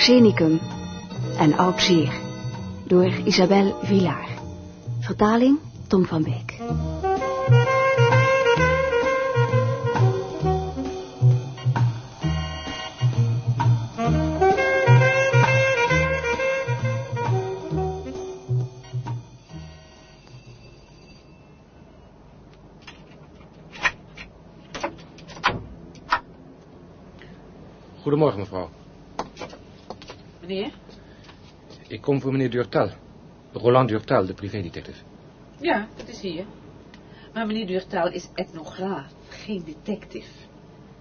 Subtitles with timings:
[0.00, 0.60] Arsenicum
[1.38, 2.12] en Zeer
[2.86, 4.28] door Isabel Villaar.
[5.00, 5.58] Vertaling
[5.88, 6.49] Tom van Beek.
[32.10, 32.90] Kom voor meneer Durtal.
[33.52, 34.98] Roland Durtal, de privédetective.
[35.60, 36.44] Ja, dat is hier.
[37.34, 40.30] Maar meneer Durtal is etnograaf, geen detective.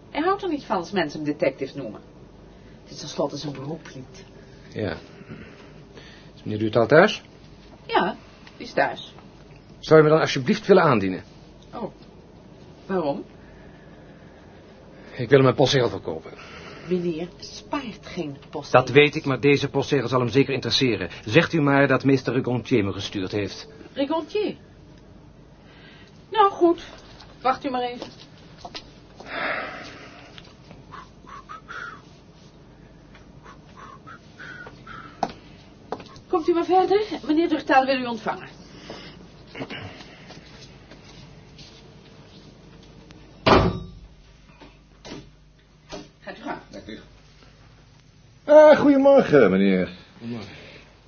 [0.09, 2.01] Hij houdt er niet van als mensen hem detective noemen.
[2.83, 4.25] Het is tenslotte zijn beroep niet.
[4.73, 4.97] Ja.
[6.35, 7.23] Is meneer Durtal thuis?
[7.85, 8.15] Ja,
[8.57, 9.13] die is thuis.
[9.79, 11.23] Zou je me dan alsjeblieft willen aandienen?
[11.73, 11.91] Oh,
[12.85, 13.23] waarom?
[15.15, 16.31] Ik wil hem een postzegel verkopen.
[16.89, 18.71] Meneer spaart geen post.
[18.71, 21.09] Dat weet ik, maar deze postzegel zal hem zeker interesseren.
[21.25, 23.67] Zegt u maar dat meester Regontier me gestuurd heeft.
[23.93, 24.55] Regontier.
[26.31, 26.83] Nou, goed.
[27.41, 28.07] Wacht u maar even.
[36.27, 37.01] Komt u maar verder.
[37.27, 38.47] Meneer Durtaal wil u ontvangen.
[46.19, 46.59] Gaat u gang.
[48.45, 49.89] Ah, goedemorgen, meneer.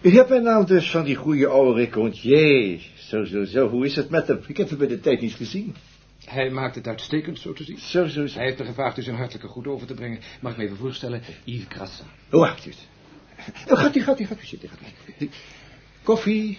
[0.02, 2.82] U hebt mijn naam dus van die goede oude Recontier.
[2.96, 3.70] Zo, zo, zo.
[3.70, 4.40] Hoe is het met hem?
[4.48, 5.76] Ik heb hem bij de tijd niet gezien.
[6.26, 7.78] Hij maakt het uitstekend, zo te zien.
[7.78, 8.38] Zo, zo, zo.
[8.38, 10.20] Hij heeft me gevraagd u zijn hartelijke goed over te brengen.
[10.42, 11.22] Mag ik me even voorstellen?
[11.44, 12.04] Yves Crassa.
[12.32, 12.88] Oh, wacht eens.
[13.70, 14.70] Oh, gaat u, gaat u, gaat u zitten.
[14.70, 14.80] Gaat
[15.20, 15.30] u.
[16.04, 16.58] Koffie?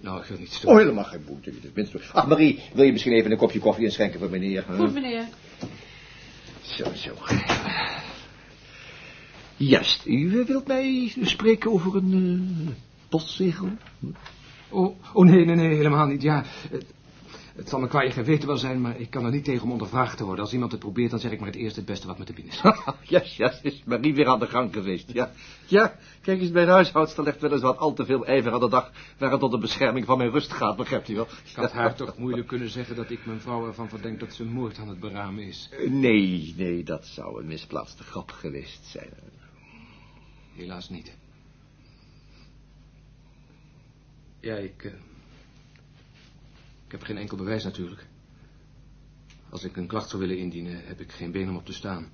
[0.00, 0.78] Nou, ik wil niet Oh, storen.
[0.78, 1.60] helemaal geen boete.
[1.60, 2.00] Tenminste.
[2.12, 4.64] Ach, Marie, wil je misschien even een kopje koffie inschenken voor meneer?
[4.76, 5.24] Goed, meneer.
[6.62, 7.12] Zo, zo.
[9.56, 12.74] Juist, u wilt mij spreken over een eh,
[13.08, 13.68] postzegel?
[14.68, 16.22] Oh, oh nee, nee, nee, helemaal niet.
[16.22, 16.94] Ja, het,
[17.54, 19.72] het zal me qua je geweten wel zijn, maar ik kan er niet tegen om
[19.72, 20.44] ondervraagd te worden.
[20.44, 22.32] Als iemand het probeert, dan zeg ik maar het eerste het beste wat me te
[22.32, 22.62] binnen is.
[23.14, 25.32] ja, ja, is Marie weer aan de gang geweest, ja.
[25.66, 28.68] Ja, kijk eens, mijn huishoudster legt wel eens wat al te veel ijver aan de
[28.68, 28.92] dag...
[29.18, 31.26] waar het tot de bescherming van mijn rust gaat, begrijpt u wel?
[31.44, 34.44] Ik had haar toch moeilijk kunnen zeggen dat ik mijn vrouw ervan verdenk dat ze
[34.44, 35.70] moord aan het beramen is.
[35.88, 39.10] Nee, nee, dat zou een misplaatste grap geweest zijn.
[40.54, 41.16] Helaas niet.
[44.40, 44.84] Ja, ik...
[44.84, 44.92] eh,
[46.86, 48.06] ik heb geen enkel bewijs natuurlijk.
[49.50, 52.12] Als ik een klacht zou willen indienen, heb ik geen been om op te staan.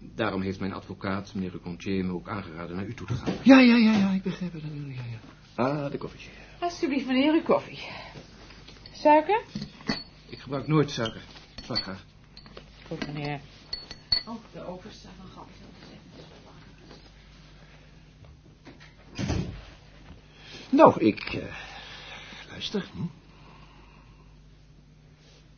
[0.00, 3.34] Daarom heeft mijn advocaat, meneer Recontier, me ook aangeraden naar u toe te gaan.
[3.42, 5.18] Ja, ja, ja, ja, ik begrijp het natuurlijk, ja, ja.
[5.64, 6.30] Ah, de koffietje.
[6.60, 7.78] Alsjeblieft, meneer, uw koffie.
[8.92, 9.44] Suiker?
[10.28, 11.22] Ik gebruik nooit suiker.
[11.64, 12.04] Zwaar graag.
[12.86, 13.40] Goed, meneer.
[14.26, 15.50] Oh, de overste van Gans.
[20.70, 21.20] Nou, ik...
[21.20, 21.56] eh,
[22.48, 22.88] luister.
[22.92, 23.02] Hm?
[23.02, 23.08] Ik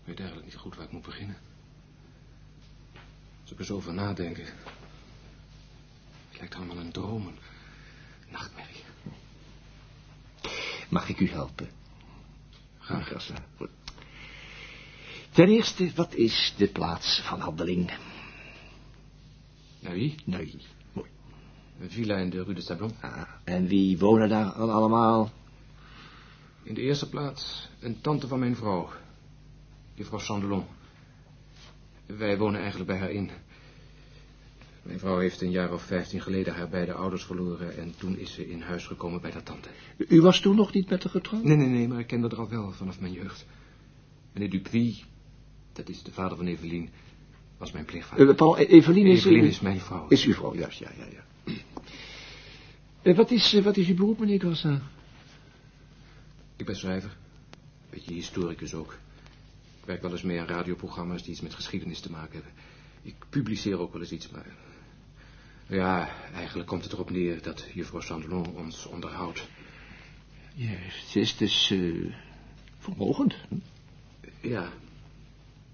[0.04, 1.37] weet eigenlijk niet goed waar ik moet beginnen.
[3.43, 4.44] Als ik er zo over nadenken.
[6.28, 7.38] Het lijkt allemaal een droom, een
[8.28, 8.82] nachtmerrie.
[10.88, 11.71] Mag ik u helpen?
[12.78, 13.31] Graag.
[13.56, 13.71] Goed.
[15.31, 17.92] Ten eerste, wat is de plaats van handeling?
[19.81, 20.15] Naar wie?
[21.80, 22.92] Een villa in de Rue de Sablon.
[23.00, 25.30] Ah, en wie wonen daar dan allemaal?
[26.62, 28.88] In de eerste plaats een tante van mijn vrouw.
[29.94, 30.64] Juffrouw Chandelon.
[32.06, 33.30] Wij wonen eigenlijk bij haar in.
[34.82, 37.77] Mijn vrouw heeft een jaar of vijftien geleden haar beide ouders verloren...
[37.77, 39.68] en toen is ze in huis gekomen bij haar tante.
[39.97, 41.44] U was toen nog niet met haar getrouwd?
[41.44, 43.47] Nee, nee, nee, maar ik kende haar al wel vanaf mijn jeugd.
[44.32, 45.06] Meneer Dupuis,
[45.72, 46.91] dat is de vader van Evelien,
[47.59, 48.28] was mijn pleegvader.
[48.28, 49.18] Uh, Paul, Evelien is...
[49.18, 50.09] Evelien is mijn vrouw.
[50.09, 51.28] Is uw vrouw, juist, ja, ja, ja.
[53.02, 54.80] Eh, wat, is, eh, wat is uw beroep, meneer Grassa?
[56.56, 57.16] Ik ben schrijver.
[57.91, 58.92] Beetje historicus ook.
[59.80, 62.52] Ik werk wel eens mee aan radioprogramma's die iets met geschiedenis te maken hebben.
[63.02, 64.47] Ik publiceer ook wel eens iets, maar...
[65.66, 69.48] Ja, eigenlijk komt het erop neer dat juffrouw Sandelon ons onderhoudt.
[70.54, 72.14] Juist, ze is dus eh,
[72.78, 73.34] vermogend.
[73.48, 73.56] hm?
[74.41, 74.72] Ja.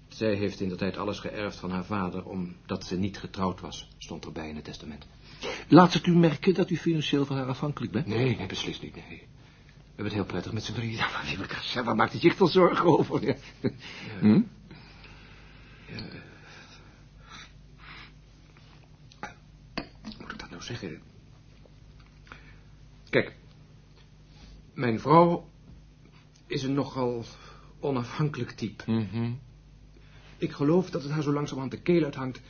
[0.07, 2.25] Zij heeft in de tijd alles geërfd van haar vader...
[2.25, 5.07] omdat ze niet getrouwd was, stond erbij in het testament.
[5.67, 8.05] Laat het u merken dat u financieel van haar afhankelijk bent?
[8.05, 9.03] Nee, nee, beslist niet, nee.
[9.07, 10.95] We hebben het heel prettig met z'n drieën.
[10.95, 13.25] Ja, maar lieve waar maakt u zich dan zorgen over?
[13.25, 13.35] Ja.
[14.19, 14.41] Hm?
[20.03, 21.01] Hoe moet ik dat nou zeggen?
[23.09, 23.35] Kijk,
[24.73, 25.49] mijn vrouw
[26.47, 27.25] is een nogal
[27.79, 28.91] onafhankelijk type.
[28.91, 29.31] Mhm.
[30.37, 32.41] Ik geloof dat het haar zo langzamerhand de keel uithangt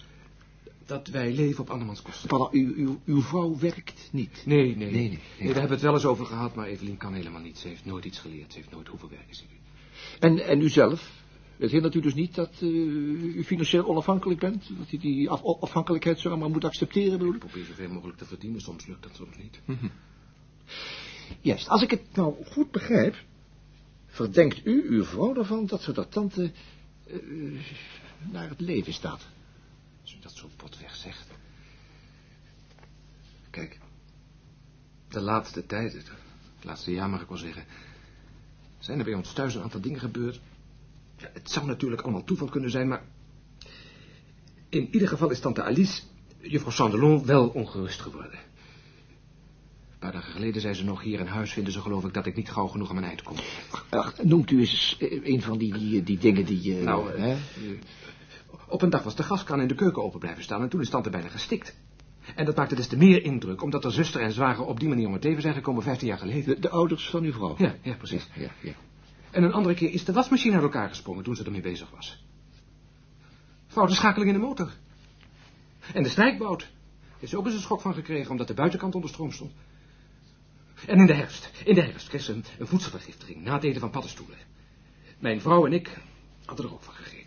[0.87, 2.27] dat wij leven op andermans kosten.
[2.27, 4.41] Pardon, uw, uw, uw vrouw werkt niet.
[4.45, 4.75] Nee, nee.
[4.75, 5.19] Nee, nee, nee.
[5.37, 7.57] daar hebben we het wel eens over gehad, maar Evelien kan helemaal niet.
[7.57, 8.51] Ze heeft nooit iets geleerd.
[8.51, 9.37] Ze heeft nooit hoeven werken.
[10.19, 11.25] En, en u zelf?
[11.57, 12.69] Het hindert u dus niet dat eh,
[13.35, 14.69] u financieel onafhankelijk bent?
[14.77, 18.25] Dat u die af afhankelijkheid zo maar moet accepteren, bedoel Ik probeer zoveel mogelijk te
[18.25, 18.61] verdienen.
[18.61, 19.59] Soms lukt dat, soms niet.
[21.41, 23.23] Juist, als ik het nou goed begrijp,
[24.05, 26.51] verdenkt u uw vrouw ervan dat ze dat tante
[27.07, 27.15] eh,
[28.31, 29.27] naar het leven staat.
[30.07, 31.27] Als u dat zo potweg zegt.
[33.49, 33.79] Kijk,
[35.09, 36.11] de laatste tijd, het
[36.61, 37.65] laatste jaar mag ik wel zeggen,
[38.79, 40.39] zijn er bij ons thuis een aantal dingen gebeurd.
[41.17, 43.03] Ja, het zou natuurlijk allemaal toeval kunnen zijn, maar
[44.69, 46.01] in ieder geval is tante Alice,
[46.41, 48.39] juffrouw Sandelon, wel ongerust geworden.
[49.91, 52.25] Een paar dagen geleden zei ze nog, hier in huis vinden ze geloof ik dat
[52.25, 53.35] ik niet gauw genoeg aan mijn eind kom.
[53.89, 56.77] Ach, noemt u eens eh, een van die, die, die dingen die...
[56.77, 57.37] eh, Nou, eh, hè?
[58.67, 60.89] Op een dag was de gaskraan in de keuken open blijven staan en toen is
[60.89, 61.75] tante bijna gestikt.
[62.35, 65.07] En dat maakte des te meer indruk, omdat er zuster en zwager op die manier
[65.07, 66.45] om het leven zijn gekomen vijftien jaar geleden.
[66.45, 67.55] de, de ouders van uw vrouw.
[67.57, 68.27] Ja, ja, precies.
[68.33, 68.73] Ja, ja.
[69.31, 72.23] En een andere keer is de wasmachine uit elkaar gesprongen toen ze ermee bezig was.
[73.67, 74.71] Foute schakeling in de motor.
[75.93, 76.67] En de strijkbout.
[77.19, 79.51] Heeft ze ook eens een schok van gekregen omdat de buitenkant onder stroom stond.
[80.85, 83.81] En in de herfst, in de herfst kreeg ze een, een voedselvergiftiging na het eten
[83.81, 84.37] van paddenstoelen.
[85.19, 85.97] Mijn vrouw en ik
[86.45, 87.26] hadden er ook van gegeten.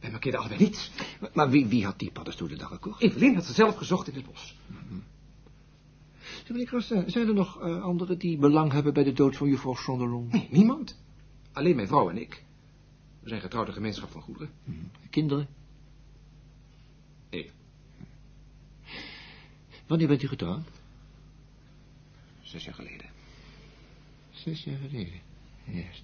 [0.00, 0.90] Wij markeerden allebei niets.
[1.20, 3.02] Maar, maar wie, wie had die paddenstoelen dan gekocht?
[3.02, 4.56] Evelien had ze zelf gezocht in het bos.
[6.22, 9.48] Zeg, meneer Krasten, zijn er nog eh, anderen die belang hebben bij de dood van
[9.48, 10.32] juffrouw Sonderlong?
[10.32, 10.98] Nee, niemand.
[11.52, 12.44] Alleen mijn vrouw en ik.
[13.20, 14.50] We zijn getrouwde gemeenschap van goederen.
[15.10, 15.48] Kinderen?
[17.30, 17.50] Nee,
[19.88, 20.68] Wanneer bent u getrouwd?
[22.42, 23.06] zes jaar geleden.
[24.30, 25.20] Zes jaar geleden.
[25.64, 26.02] Juist.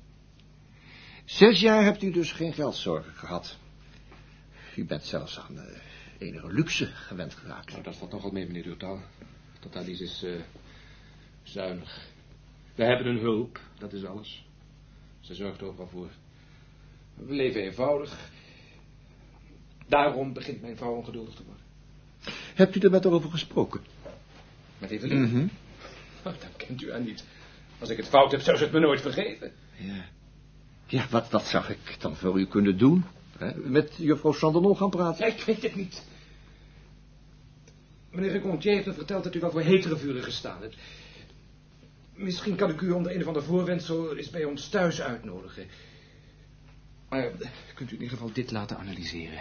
[1.24, 3.58] Zes jaar hebt u dus geen geldzorgen gehad.
[4.76, 5.78] U bent zelfs aan eh,
[6.18, 7.70] enige luxe gewend geraakt.
[7.70, 8.76] Nou, dat valt nogal mee, meneer.
[9.60, 10.32] Tot Alice is eh,
[11.42, 12.06] zuinig.
[12.74, 14.46] We hebben een hulp, dat is alles.
[15.20, 16.10] Ze zorgt overal voor.
[17.14, 18.30] We leven eenvoudig.
[19.86, 21.62] Daarom begint mijn vrouw ongeduldig te worden.
[22.54, 23.80] Hebt u er met haar over gesproken?
[24.78, 25.50] Met Evelien?
[26.24, 27.24] Oh, dan kent u haar niet.
[27.78, 29.52] Als ik het fout heb, zou ze het me nooit vergeven.
[29.76, 30.04] Ja.
[30.86, 33.04] Ja, wat, wat zou ik dan voor u kunnen doen?
[33.38, 33.54] Hè?
[33.54, 35.26] Met juffrouw Sandernon gaan praten?
[35.26, 36.02] Ja, ik weet het niet.
[38.10, 40.76] Meneer Recontier heeft me verteld dat u wel voor hetere vuren gestaan hebt.
[42.14, 45.66] Misschien kan ik u onder een of ander voorwendsel eens bij ons thuis uitnodigen.
[47.08, 47.30] Maar
[47.74, 49.38] kunt u in ieder geval dit laten analyseren.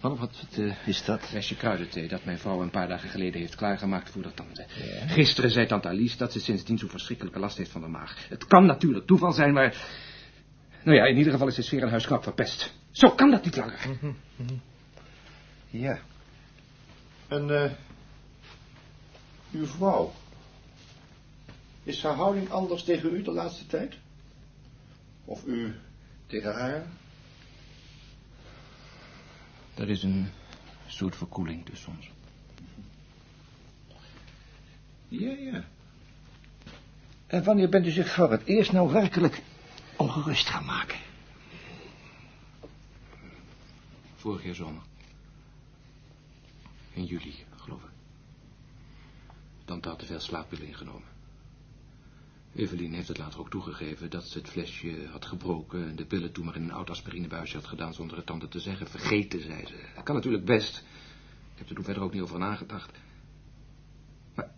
[0.00, 1.20] Wat, wat, wat eh, is dat?
[1.20, 4.64] Flesje kruidenthee dat mijn vrouw een paar dagen geleden heeft klaargemaakt voor de tante.
[5.06, 8.28] Gisteren zei tante Alice dat ze sindsdien zo'n verschrikkelijke last heeft van de maag.
[8.28, 9.76] Het kan natuurlijk toeval zijn, maar...
[10.84, 12.72] Nou ja, in ieder geval is de sfeer in huis knap verpest.
[12.90, 13.88] Zo kan dat niet langer.
[15.70, 15.98] Ja.
[17.28, 17.70] En, eh...
[19.52, 20.12] uw vrouw...
[21.84, 23.96] Is haar houding anders tegen u de laatste tijd?
[25.24, 25.74] Of u
[26.26, 26.86] tegen haar?
[29.74, 30.28] Er is een
[30.86, 32.10] soort verkoeling tussen ons.
[35.08, 35.64] Ja, ja.
[37.26, 39.42] En wanneer bent u zich voor het eerst nou werkelijk
[40.02, 40.98] ongerust gaan maken?
[44.14, 44.82] Vorig jaar zomer.
[46.92, 47.90] In juli, geloof ik.
[49.64, 51.08] Tante had te veel slaappillen ingenomen.
[52.54, 55.88] Evelien heeft het later ook toegegeven dat ze het flesje had gebroken...
[55.88, 58.60] en de pillen toen maar in een oud aspirinebuisje had gedaan zonder het tante te
[58.60, 58.88] zeggen.
[58.88, 59.88] Vergeten, zei ze.
[59.94, 60.78] Dat kan natuurlijk best.
[61.52, 62.90] Ik heb er toen verder ook niet over nagedacht.
[64.34, 64.54] Maar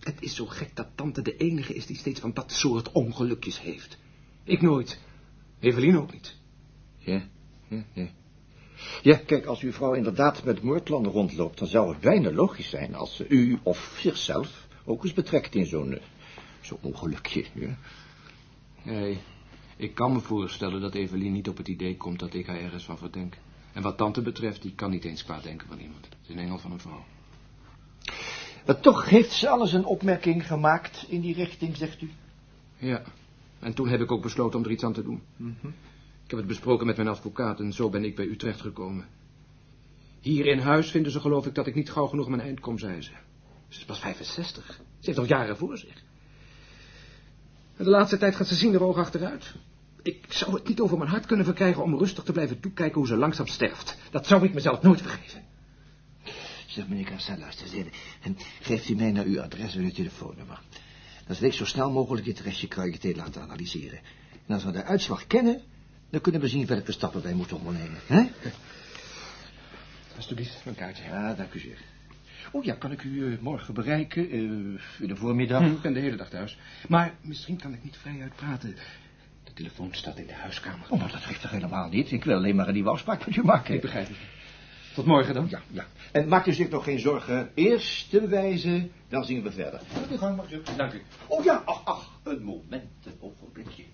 [0.00, 3.60] het is zo gek dat tante de enige is die steeds van dat soort ongelukjes
[3.60, 3.98] heeft.
[4.46, 5.00] Ik nooit.
[5.60, 6.36] Evelien ook niet.
[6.98, 7.28] Ja,
[7.68, 8.08] ja, ja.
[9.02, 11.58] Ja, kijk, als uw vrouw inderdaad met moordplannen rondloopt...
[11.58, 15.66] dan zou het bijna logisch zijn als ze u of zichzelf ook eens betrekt in
[15.66, 16.02] zo'n eh,
[16.60, 17.44] zo'n ongelukje.
[17.54, 17.76] Ja.
[18.82, 19.18] Nee,
[19.76, 22.84] ik kan me voorstellen dat Evelien niet op het idee komt dat ik haar ergens
[22.84, 23.36] van verdenk.
[23.72, 26.04] En wat tante betreft, die kan niet eens kwaad denken van iemand.
[26.04, 27.04] Het is een engel van een vrouw.
[28.66, 32.10] Maar toch heeft ze alles een opmerking gemaakt in die richting, zegt u?
[32.76, 33.02] Ja,
[33.66, 35.22] en toen heb ik ook besloten om er iets aan te doen.
[36.24, 39.06] Ik heb het besproken met mijn advocaat en zo ben ik bij u terechtgekomen.
[40.20, 42.60] Hier in huis vinden ze geloof ik dat ik niet gauw genoeg aan mijn eind
[42.60, 43.10] kom, zei ze.
[43.68, 44.66] Ze is pas 65.
[44.66, 46.02] Ze heeft nog jaren voor zich.
[47.76, 49.54] En de laatste tijd gaat ze zien er oog achteruit.
[50.02, 53.06] Ik zou het niet over mijn hart kunnen verkrijgen om rustig te blijven toekijken hoe
[53.06, 53.98] ze langzaam sterft.
[54.10, 55.44] Dat zou ik mezelf nooit vergeven.
[56.66, 57.92] Zeg, meneer Cassel, luister eens even.
[58.22, 60.60] En geeft u mij naar uw adres en uw telefoonnummer.
[61.26, 63.98] Dan zal ik zo snel mogelijk dit restje kruidenthee laten analyseren.
[64.46, 65.60] En als we de uitslag kennen,
[66.10, 67.98] dan kunnen we zien welke stappen wij moeten ondernemen.
[68.06, 68.22] Hè?
[70.16, 71.04] Alsjeblieft, een kaartje.
[71.04, 71.78] Ja, dank u zeer.
[72.52, 74.30] Oh ja, kan ik u eh, morgen bereiken?
[74.30, 74.40] eh,
[75.00, 75.62] in de voormiddag?
[75.62, 76.58] Hm, ik ben de hele dag thuis.
[76.88, 78.76] Maar misschien kan ik niet vrijuit praten.
[79.44, 80.86] De telefoon staat in de huiskamer.
[80.90, 82.12] Oh, maar dat geeft toch helemaal niet.
[82.12, 83.74] Ik wil alleen maar een nieuwe afspraak met u maken.
[83.74, 84.16] Ik begrijp het.
[84.96, 85.46] Tot morgen dan.
[85.50, 85.86] Ja, ja.
[86.12, 87.50] En maakt u zich nog geen zorgen.
[87.54, 89.80] Eerst de wijze, dan zien we verder.
[89.92, 90.62] Gaat u gang, mag u.
[90.76, 91.02] Dank u.
[91.26, 93.84] Oh ja, ach, ach, een moment, een ogenblikje.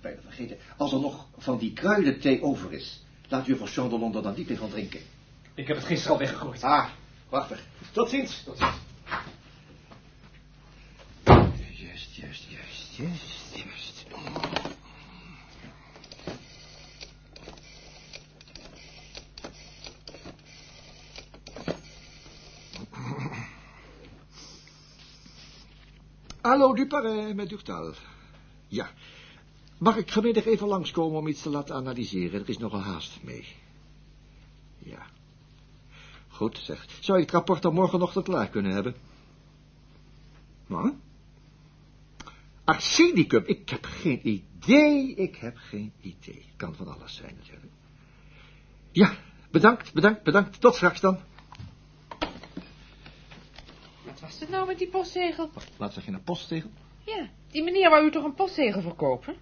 [0.00, 0.56] Bijna vergeten.
[0.76, 4.58] Als er nog van die kruidenthee over is, laat juffrouw Chandelon er dan niet meer
[4.58, 5.00] van drinken.
[5.54, 6.62] Ik heb het gisteren al weggegooid.
[6.62, 6.88] Ah,
[7.28, 7.66] prachtig.
[7.92, 8.42] Tot ziens.
[8.44, 8.76] Tot ziens.
[11.24, 13.87] Juist, juist, juist, juist, juist.
[26.48, 27.94] Hallo, Duparé, met Durtal.
[28.68, 28.90] Ja.
[29.78, 32.40] Mag ik vanmiddag even langskomen om iets te laten analyseren?
[32.40, 33.46] Er is nogal haast mee.
[34.78, 35.06] Ja.
[36.28, 36.86] Goed, zeg.
[37.00, 38.94] Zou je het rapport dan morgenochtend klaar kunnen hebben?
[40.66, 40.92] Wat?
[42.64, 46.44] Arsenicum, ik heb geen idee, ik heb geen idee.
[46.56, 47.72] Kan van alles zijn natuurlijk.
[48.90, 49.16] Ja,
[49.50, 50.60] bedankt, bedankt, bedankt.
[50.60, 51.18] Tot straks dan.
[54.20, 55.50] Wat was het nou met die postzegel?
[55.76, 56.70] Laat zeg je een postzegel?
[57.04, 59.36] Ja, die meneer wou u toch een postzegel verkopen?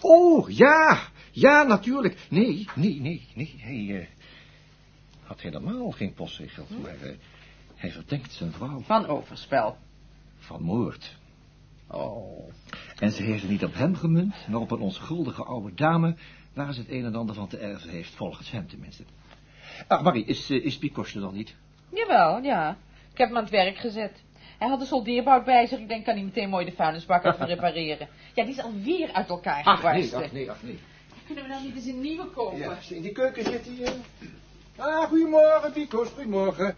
[0.00, 2.26] Oh, ja, ja, natuurlijk.
[2.30, 4.06] Nee, nee, nee, nee, hij eh,
[5.22, 6.66] had helemaal geen postzegel.
[6.82, 7.16] Maar eh,
[7.74, 9.76] hij verdenkt zijn vrouw Van overspel.
[10.38, 11.16] van moord.
[11.86, 12.52] Oh.
[12.98, 16.16] En ze heeft het niet op hem gemunt, maar op een onschuldige oude dame...
[16.52, 19.04] waar ze het een en ander van te erven heeft, volgens hem tenminste.
[19.86, 21.56] Ach, Marie, is, uh, is Picosje dan niet?
[21.88, 22.76] Jawel, ja.
[23.12, 24.12] Ik heb hem aan het werk gezet.
[24.58, 25.78] Hij had een soldeerbout bij zich.
[25.78, 28.08] Ik denk, kan hij meteen mooi de vuilnisbak even repareren.
[28.34, 30.22] Ja, die is alweer uit elkaar Ach, nee, gebarsten.
[30.22, 30.78] ach, nee, ach, nee.
[31.26, 32.58] Kunnen we dan niet eens een nieuwe kopen?
[32.58, 33.86] Ja, in die keuken zit hij.
[33.86, 33.92] eh.
[34.86, 36.74] Ah, goedemorgen, Picos, goedemorgen.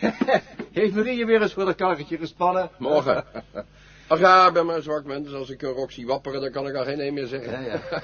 [0.72, 2.70] Heeft Marie weer eens voor het karretje gespannen?
[2.78, 3.24] Morgen.
[4.08, 5.32] Ach ja, ik ben maar een zwak mens.
[5.32, 7.62] Als ik een rok zie wapperen, dan kan ik al geen een meer zeggen.
[7.64, 8.00] Ja, ja.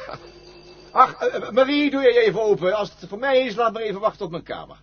[0.92, 2.76] Ach, eh, Marie, doe je even open.
[2.76, 4.76] Als het voor mij is, laat maar even wachten op mijn kamer.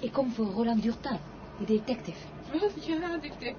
[0.00, 1.20] Ik kom voor Roland Durtal,
[1.58, 2.26] die detective.
[2.52, 2.84] Wat?
[2.86, 3.54] Ja, detective.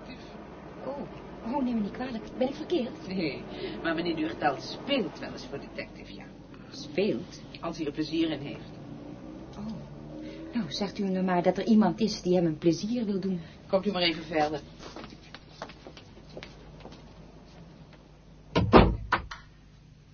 [0.86, 2.24] Oh, oh, neem me niet kwalijk.
[2.38, 3.08] Ben ik verkeerd?
[3.08, 3.44] Nee,
[3.84, 6.24] maar meneer Duurtal speelt wel eens voor detective, ja.
[6.72, 7.42] Speelt.
[7.60, 8.70] Als hij er plezier in heeft.
[9.58, 9.66] Oh.
[10.54, 13.42] Nou, zegt u nou maar dat er iemand is die hem een plezier wil doen.
[13.68, 14.62] Komt u maar even verder.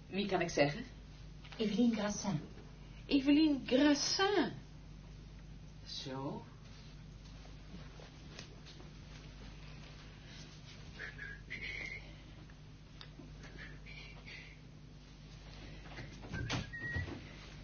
[0.09, 0.83] Wie kan ik zeggen?
[1.57, 2.39] Evelien Grassin.
[3.05, 4.51] Evelien Grassin.
[5.87, 6.43] Zo.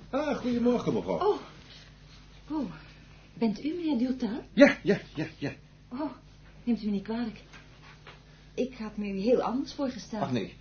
[0.09, 1.17] Ah, goedemorgen, mevrouw.
[1.17, 1.39] Oh.
[2.49, 2.71] Oh,
[3.33, 4.43] bent u meneer Durtal?
[4.53, 5.51] Ja, ja, ja, ja.
[5.89, 6.11] Oh,
[6.63, 7.43] neemt u me niet kwalijk.
[8.53, 10.21] Ik had me u heel anders voorgesteld.
[10.23, 10.55] Ach, nee.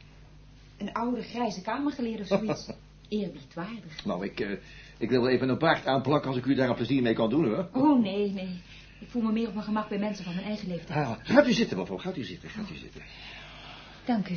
[0.76, 2.68] Een oude grijze kamergeleerde of zoiets.
[3.12, 4.04] Eerbiedwaardig.
[4.04, 4.50] Nou, ik, eh,
[4.98, 7.44] ik wil even een baard aanplakken als ik u daar een plezier mee kan doen,
[7.44, 7.68] hoor.
[7.72, 8.60] Oh, nee, nee.
[9.00, 11.06] Ik voel me meer op mijn gemak bij mensen van mijn eigen leeftijd.
[11.06, 11.98] Ah, gaat u zitten, mevrouw.
[11.98, 13.02] Gaat u zitten, gaat u zitten.
[14.04, 14.34] Dank u.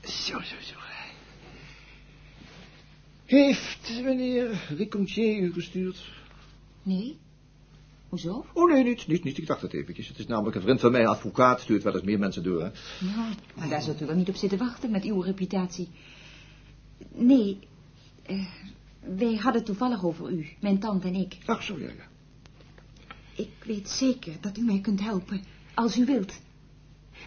[0.00, 0.74] Zo, zo, zo.
[3.24, 6.10] Heeft meneer Ricontier u gestuurd?
[6.82, 7.18] Nee?
[8.08, 8.46] Hoezo?
[8.52, 9.38] Oh, nee, niet, niet, niet.
[9.38, 10.08] Ik dacht het eventjes.
[10.08, 12.60] Het is namelijk een vriend van mij, een advocaat, stuurt wel eens meer mensen door,
[12.60, 12.70] hè.
[13.06, 15.88] Ja, maar daar zult u wel niet op zitten wachten met uw reputatie.
[17.18, 17.58] Nee,
[18.22, 18.46] eh,
[19.16, 21.36] wij hadden toevallig over u, mijn tante en ik.
[21.46, 22.06] Ach, zo, ja, ja.
[23.36, 25.40] Ik weet zeker dat u mij kunt helpen,
[25.74, 26.40] als u wilt.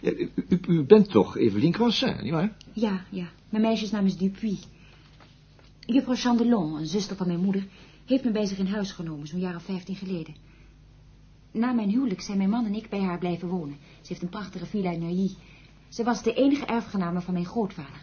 [0.02, 2.56] Ja, u, u- u bent toch Evelien Croissin, nietwaar?
[2.72, 4.66] Ja, ja, mijn meisjesnaam is Dupuis.
[5.80, 7.66] Juffrouw Chandelon, een zuster van mijn moeder,
[8.06, 10.34] heeft me bij zich in huis genomen, zo'n jaar of vijftien geleden.
[11.50, 13.76] Na mijn huwelijk zijn mijn man en ik bij haar blijven wonen.
[14.00, 15.30] Ze heeft een prachtige villa in Neuilly.
[15.88, 18.02] Ze was de enige erfgename van mijn grootvader.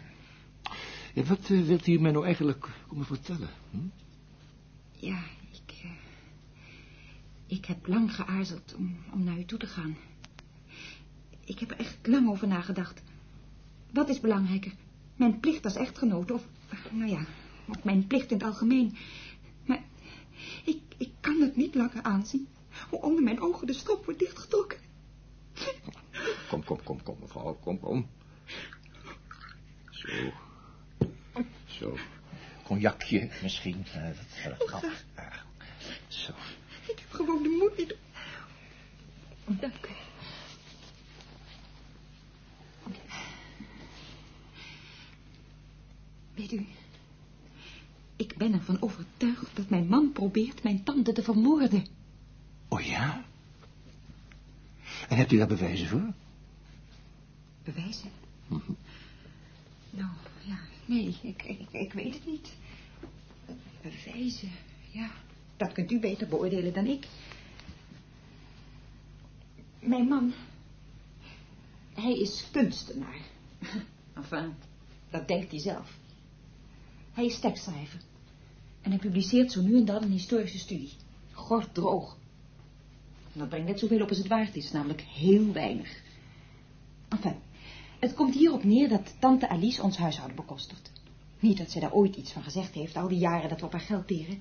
[1.14, 3.48] Ja, wat eh, wilt u mij nou eigenlijk komen vertellen?
[3.70, 3.76] Hm?
[4.92, 5.74] Ja, ik...
[5.82, 5.90] eh,
[7.46, 9.96] ik heb lang geaarzeld om, om naar u toe te gaan.
[11.44, 13.02] Ik heb er echt lang over nagedacht.
[13.92, 14.72] Wat is belangrijker?
[15.16, 16.46] Mijn plicht als echtgenote of...
[16.90, 17.24] Nou ja,
[17.68, 18.96] of mijn plicht in het algemeen.
[19.64, 19.82] Maar
[20.64, 22.48] ik, ik kan het niet langer aanzien.
[22.88, 24.78] Hoe onder mijn ogen de strop wordt dichtgetrokken.
[26.48, 28.06] Kom, kom, kom, kom, mevrouw, kom, kom.
[29.90, 30.08] Zo.
[31.80, 31.96] Zo.
[32.62, 33.84] Cognacje misschien.
[33.94, 34.82] Eh, dat, is heel
[35.16, 35.24] Uh,
[36.08, 36.32] zo.
[36.86, 37.94] Ik heb gewoon de moed niet.
[39.60, 39.88] Dank u.
[46.34, 46.66] Weet u,
[48.16, 51.86] ik ben ervan overtuigd dat mijn man probeert mijn tante te vermoorden.
[52.68, 53.24] Oh ja?
[55.08, 56.12] En hebt u daar bewijzen voor?
[57.64, 58.10] Bewijzen?
[58.46, 58.72] Mhm.
[59.90, 60.10] Nou,
[60.44, 60.58] ja
[60.90, 62.52] nee, ik, ik, ik weet het niet.
[63.82, 64.50] Bewijzen,
[64.90, 65.10] ja,
[65.56, 67.06] dat kunt u beter beoordelen dan ik.
[69.80, 70.32] Mijn man,
[71.94, 73.20] hij is kunstenaar.
[74.14, 74.54] Enfin,
[75.10, 75.98] dat denkt hij zelf.
[77.12, 78.00] Hij is tekstschrijver.
[78.80, 80.92] En hij publiceert zo nu en dan een historische studie.
[81.32, 82.16] Gort droog.
[83.32, 86.02] En dat brengt net zoveel op als het waard is, namelijk heel weinig.
[87.08, 87.36] Enfin,
[88.00, 90.92] het komt hierop neer dat tante Alice ons huishouden bekostigt.
[91.38, 93.72] Niet dat zij daar ooit iets van gezegd heeft, al die jaren dat we op
[93.72, 94.40] haar geld teren.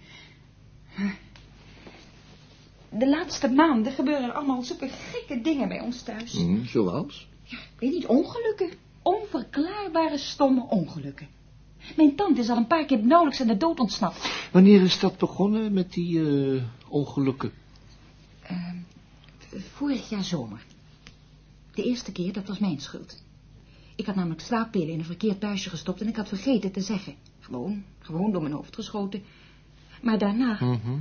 [2.90, 6.34] De laatste maanden gebeuren er allemaal zulke gekke dingen bij ons thuis.
[6.34, 7.28] Hm, zoals?
[7.44, 8.70] Ja, ik weet niet, ongelukken.
[9.02, 11.28] Onverklaarbare, stomme ongelukken.
[11.96, 14.50] Mijn tante is al een paar keer nauwelijks aan de dood ontsnapt.
[14.52, 17.52] Wanneer is dat begonnen met die eh, ongelukken?
[18.52, 18.74] Uh,
[19.74, 20.66] vorig jaar zomer.
[21.74, 23.24] De eerste keer, dat was mijn schuld.
[24.00, 27.16] Ik had namelijk slaappillen in een verkeerd buisje gestopt en ik had vergeten te zeggen.
[27.40, 29.24] Gewoon, gewoon door mijn hoofd geschoten.
[30.02, 30.54] Maar daarna...
[30.64, 30.98] Mhm.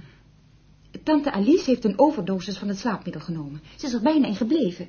[1.03, 3.61] Tante Alice heeft een overdosis van het slaapmiddel genomen.
[3.77, 4.89] Ze is er bijna in gebleven.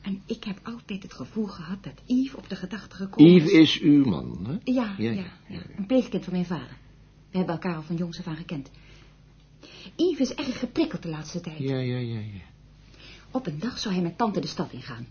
[0.00, 3.80] En ik heb altijd het gevoel gehad dat Yves op de gedachte gekomen Yves is
[3.80, 4.52] uw man, hè?
[4.72, 6.76] Ja, Ja, ja, ja, ja, Een pleegkind van mijn vader.
[7.30, 8.70] We hebben elkaar al van jongs af aan gekend.
[9.96, 11.58] Yves is erg geprikkeld de laatste tijd.
[11.58, 12.40] Ja, ja, ja, ja.
[13.30, 15.06] Op een dag zou hij met tante de stad ingaan.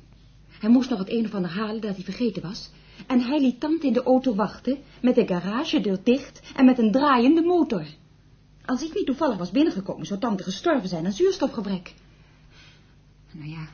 [0.59, 2.69] Hij moest nog het een of ander halen dat hij vergeten was.
[3.07, 6.91] En hij liet tante in de auto wachten, met de garagedeur dicht en met een
[6.91, 7.85] draaiende motor.
[8.65, 11.93] Als ik niet toevallig was binnengekomen, zou tante gestorven zijn aan zuurstofgebrek.
[13.31, 13.67] Nou ja,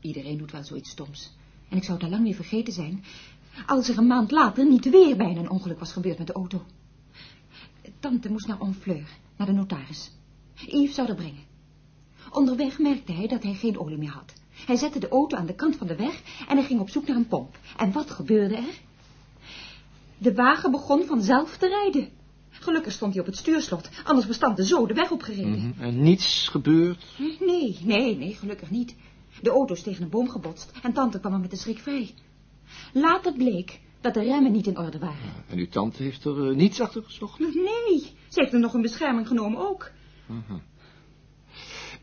[0.00, 1.32] iedereen doet wel zoiets stoms.
[1.68, 3.04] En ik zou het lang weer vergeten zijn,
[3.66, 6.62] als er een maand later niet weer bijna een ongeluk was gebeurd met de auto.
[8.00, 10.10] Tante moest naar Honfleur, naar de notaris.
[10.54, 11.44] Yves zou er brengen.
[12.30, 14.32] Onderweg merkte hij dat hij geen olie meer had.
[14.66, 17.06] Hij zette de auto aan de kant van de weg en hij ging op zoek
[17.06, 17.58] naar een pomp.
[17.76, 18.80] En wat gebeurde er?
[20.18, 22.08] De wagen begon vanzelf te rijden.
[22.50, 25.68] Gelukkig stond hij op het stuurslot, anders was tante zo de weg opgereden.
[25.68, 25.82] Mhm.
[25.82, 27.04] En niets gebeurd?
[27.40, 28.96] Nee, nee, nee, gelukkig niet.
[29.42, 32.14] De auto is tegen een boom gebotst en tante kwam er met de schrik vrij.
[32.92, 35.32] Later bleek dat de remmen niet in orde waren.
[35.48, 37.38] En uw tante heeft er eh, niets achter gezocht?
[37.38, 39.90] Nee, ze heeft er nog een bescherming genomen ook.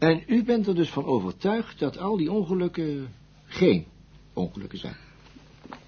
[0.02, 3.14] En u bent er dus van overtuigd dat al die ongelukken
[3.46, 3.86] geen
[4.34, 4.96] ongelukken zijn?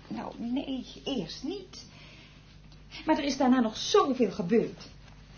[0.08, 1.86] Nou, nee, eerst niet.
[3.06, 4.88] Maar er is daarna nog zoveel gebeurd.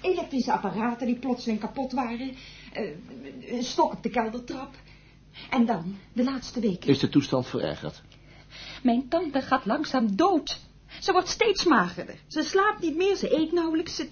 [0.01, 2.35] Elektrische apparaten die plotseling kapot waren.
[2.73, 2.89] eh,
[3.41, 4.75] een stok op de keldertrap.
[5.49, 6.89] En dan, de laatste weken.
[6.89, 8.01] Is de toestand verergerd?
[8.83, 10.59] Mijn tante gaat langzaam dood.
[10.99, 12.15] Ze wordt steeds magerder.
[12.27, 13.95] Ze slaapt niet meer, ze eet nauwelijks.
[13.95, 14.09] Ze...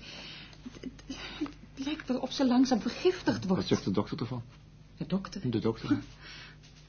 [1.76, 3.68] Lijkt of ze langzaam vergiftigd Wat wordt.
[3.68, 4.42] zegt de dokter ervan?
[4.98, 5.52] De dokter.
[5.52, 6.02] De dokter?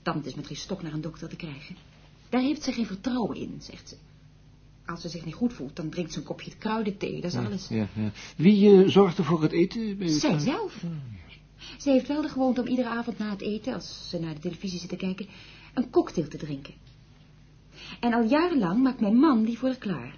[0.02, 1.76] Tante is met geen stok naar een dokter te krijgen.
[2.28, 3.96] Daar heeft ze geen vertrouwen in, zegt ze.
[4.86, 7.68] Als ze zich niet goed voelt, dan drinkt ze een kopje kruidenthee, dat is alles.
[7.68, 8.10] Ja, ja.
[8.36, 9.98] Wie eh, zorgt er voor het eten?
[9.98, 10.84] bij Zij zelf.
[11.78, 14.40] Ze heeft wel de gewoonte om iedere avond na het eten, als ze naar de
[14.40, 15.26] televisie zit te kijken,
[15.74, 16.74] een cocktail te drinken.
[18.00, 20.14] En al jarenlang maakt mijn man die voor haar klaar.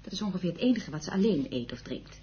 [0.00, 2.20] Dat is ongeveer het enige wat ze alleen eet of drinkt.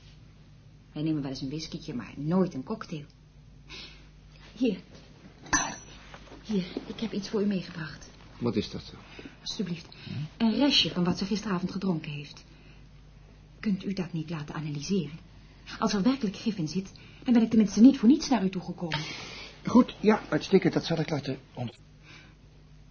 [0.94, 3.06] Wij nemen wel eens een whiskietje, maar nooit een cocktail.
[4.56, 4.80] Hier.
[6.44, 8.10] Hier, ik heb iets voor u meegebracht.
[8.40, 8.94] Wat is dat?
[9.42, 9.88] Alsjeblieft.
[10.38, 12.44] Een restje van wat ze gisteravond gedronken heeft.
[13.60, 15.20] Kunt u dat niet laten analyseren?
[15.80, 16.92] Als er werkelijk gif in zit,
[17.24, 19.00] dan ben ik tenminste niet voor niets naar u toegekomen.
[19.66, 20.74] Goed, ja, uitstekend.
[20.74, 21.78] Dat zal ik laten ont...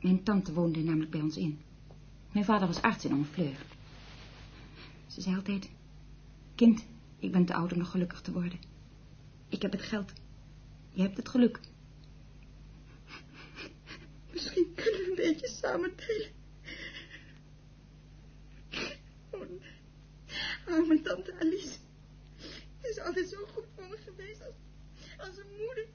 [0.00, 1.58] Mijn tante woonde namelijk bij ons in.
[2.32, 3.56] Mijn vader was arts in Honfleur.
[5.06, 5.70] Ze zei altijd...
[6.54, 6.84] Kind,
[7.18, 8.58] ik ben te oud om nog gelukkig te worden.
[9.48, 10.12] Ik heb het geld.
[10.90, 11.60] Je hebt het geluk.
[14.32, 16.30] Misschien kunnen we een beetje samen delen.
[19.30, 19.60] Oh, nee.
[20.68, 21.78] oh, mijn tante Alice.
[22.80, 24.54] Ze is altijd zo goed voor me geweest als,
[25.18, 25.86] als een moeder.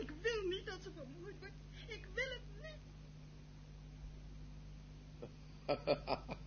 [0.00, 1.54] Ik wil niet dat ze vermoord wordt.
[1.86, 2.80] Ik wil het niet.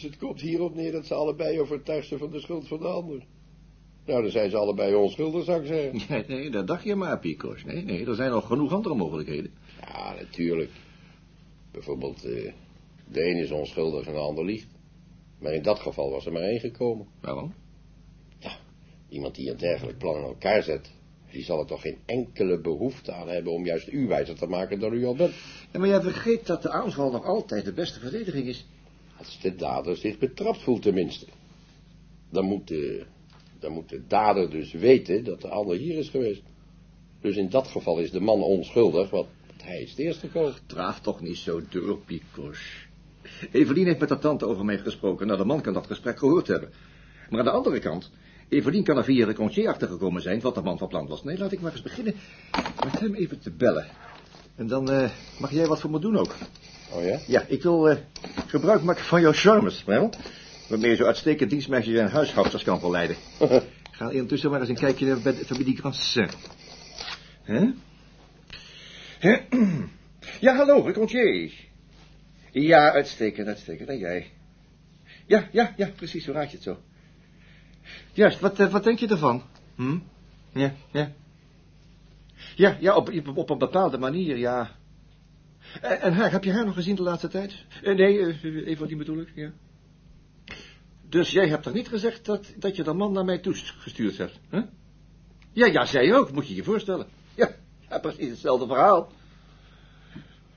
[0.00, 2.86] dus het komt hierop neer dat ze allebei overtuigd zijn van de schuld van de
[2.86, 3.26] ander.
[4.04, 6.00] Nou, dan zijn ze allebei onschuldig, zou ik zeggen.
[6.08, 7.64] Nee, nee, dat dacht je maar, Picos.
[7.64, 9.52] Nee, nee, er zijn nog genoeg andere mogelijkheden.
[9.80, 10.70] Ja, natuurlijk.
[11.70, 12.52] Bijvoorbeeld, eh,
[13.08, 14.68] de een is onschuldig en de ander liegt.
[15.38, 17.06] Maar in dat geval was er maar één gekomen.
[17.20, 17.54] Waarom?
[19.08, 20.90] Iemand die een dergelijk plan in elkaar zet,
[21.30, 24.80] die zal er toch geen enkele behoefte aan hebben om juist u wijzer te maken
[24.80, 25.34] dan u al bent.
[25.72, 28.66] Ja, maar jij vergeet dat de aanval nog altijd de beste verdediging is.
[29.20, 31.26] Als de dader zich betrapt voelt tenminste.
[32.30, 33.04] Dan moet de,
[33.58, 36.42] dan moet de dader dus weten dat de ander hier is geweest.
[37.20, 39.26] Dus in dat geval is de man onschuldig, want
[39.62, 40.54] hij is de eerste gekomen.
[40.66, 42.88] Draaf toch niet zo door, Picos.
[43.50, 45.26] Evelien heeft met haar tante over mij gesproken.
[45.26, 46.70] Nou, de man kan dat gesprek gehoord hebben.
[47.30, 48.10] Maar aan de andere kant,
[48.48, 51.24] Evelien kan er via de concier achtergekomen zijn wat de man van plan was.
[51.24, 52.14] Nee, laat ik maar eens beginnen
[52.84, 53.86] met hem even te bellen.
[54.56, 56.34] En dan eh, mag jij wat voor me doen ook.
[56.92, 57.18] Oh ja?
[57.26, 57.96] Ja, ik wil eh,
[58.46, 60.10] gebruik maken van jouw charmes, wel?
[60.68, 63.16] Waarmee je zo uitstekend dienstmeisjes en huishoudsters kan verleiden.
[63.90, 66.28] Ga intussen maar eens een kijkje nemen bij de familie Grassin.
[67.42, 67.66] Hè?
[70.40, 71.52] Ja, hallo, reconcier.
[72.50, 73.88] Ja, uitstekend, uitstekend.
[73.88, 74.30] En jij?
[75.26, 76.78] Ja, ja, ja, precies, zo raad je het zo.
[78.12, 79.42] Juist, wat, eh, wat denk je ervan?
[79.74, 79.98] Hm?
[80.52, 81.12] Ja, ja.
[82.56, 84.78] Ja, ja, op, op, op een bepaalde manier, ja.
[85.80, 87.64] En, en haar, heb je haar nog gezien de laatste tijd?
[87.82, 89.52] Eh, nee, eh, even die bedoel ik, ja.
[91.08, 94.38] Dus jij hebt toch niet gezegd dat, dat je de man naar mij toegestuurd hebt,
[94.48, 94.60] hè?
[95.52, 97.06] Ja, ja, zij ook, moet je je voorstellen.
[97.34, 97.50] Ja,
[97.88, 99.12] ja, precies hetzelfde verhaal.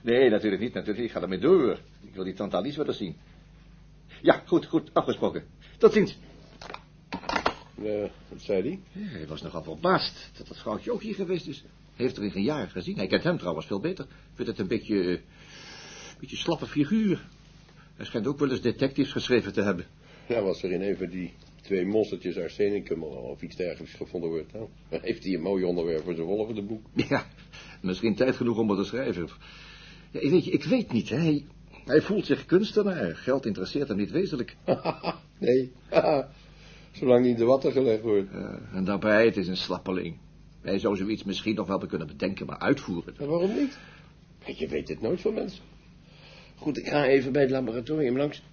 [0.01, 1.79] Nee, natuurlijk niet, natuurlijk, ik ga ermee door.
[2.01, 3.15] Ik wil die tante Alice wel eens zien.
[4.21, 5.43] Ja, goed, goed, afgesproken.
[5.77, 6.17] Tot ziens.
[7.83, 8.83] Eh, wat zei die?
[8.91, 11.63] Ja, hij was nogal verbaasd dat dat vrouwtje ook hier geweest is.
[11.95, 12.97] Heeft er in geen jaar gezien.
[12.97, 14.05] Hij kent hem trouwens veel beter.
[14.33, 15.19] Vindt het een beetje, eh, een
[16.19, 17.27] beetje slappe figuur.
[17.95, 19.85] Hij schijnt ook wel eens detectives geschreven te hebben.
[20.27, 24.53] Ja, was er in een van die twee monstertjes arsenicum of iets dergelijks gevonden wordt.
[24.53, 26.85] Nou, heeft hij een mooi onderwerp voor zijn volgende boek.
[27.09, 27.25] Ja,
[27.81, 29.27] misschien tijd genoeg om het te schrijven.
[30.11, 31.17] Ja, weet je, ik weet niet, hè.
[31.17, 31.45] Hij,
[31.85, 33.15] hij voelt zich kunstenaar.
[33.15, 34.55] Geld interesseert hem niet wezenlijk.
[35.39, 35.71] nee,
[36.91, 38.31] zolang niet in de watten gelegd wordt.
[38.31, 40.15] Ja, en daarbij, het is een slappeling.
[40.63, 43.13] Hij zou zoiets misschien nog wel kunnen bedenken, maar uitvoeren.
[43.19, 43.77] En waarom niet?
[44.57, 45.63] Je weet het nooit van mensen.
[46.55, 48.43] Goed, ik ga even bij het laboratorium langs.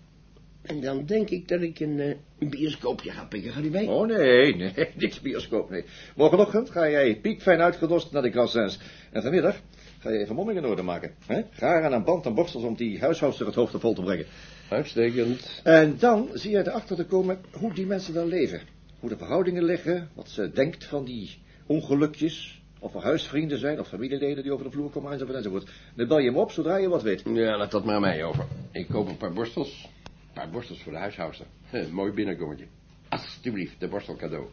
[0.62, 3.53] En dan denk ik dat ik een, eh, een bioscoopje ga pikken.
[3.53, 3.88] Ga die mee?
[3.88, 5.85] Oh, nee, nee, niks bioscoop, nee.
[6.16, 8.79] Morgenochtend ga jij piekfijn uitgedost naar de Grassins.
[9.12, 9.61] En vanmiddag
[9.99, 11.14] ga je even momming in orde maken.
[11.27, 11.42] Hè?
[11.66, 14.27] Aan een band en borstels om die huishoudster het hoofd te vol te brengen.
[14.68, 15.61] Uitstekend.
[15.64, 18.61] En dan zie je erachter te komen hoe die mensen dan leven.
[19.01, 21.38] Hoe de verhoudingen liggen, wat ze denkt van die
[21.70, 22.62] ongelukjes.
[22.78, 25.70] Of er huisvrienden zijn, of familieleden die over de vloer komen, enzovoort, enzovoort.
[25.94, 27.22] Dan bel je hem op zodra je wat weet.
[27.24, 28.46] Ja, laat dat maar aan mij over.
[28.72, 29.88] Ik koop een paar borstels.
[30.04, 31.46] Een paar borstels voor de huishoudster.
[31.64, 32.66] Heh, mooi binnenkomertje.
[33.09, 34.46] Alsjeblieft, de borstel cadeau.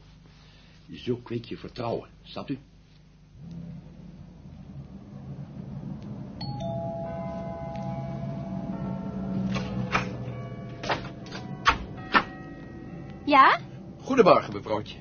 [0.91, 2.57] Zo kweek je vertrouwen, snapt u?
[13.25, 13.59] Ja?
[13.97, 14.97] Goedemorgen, mevrouwtje.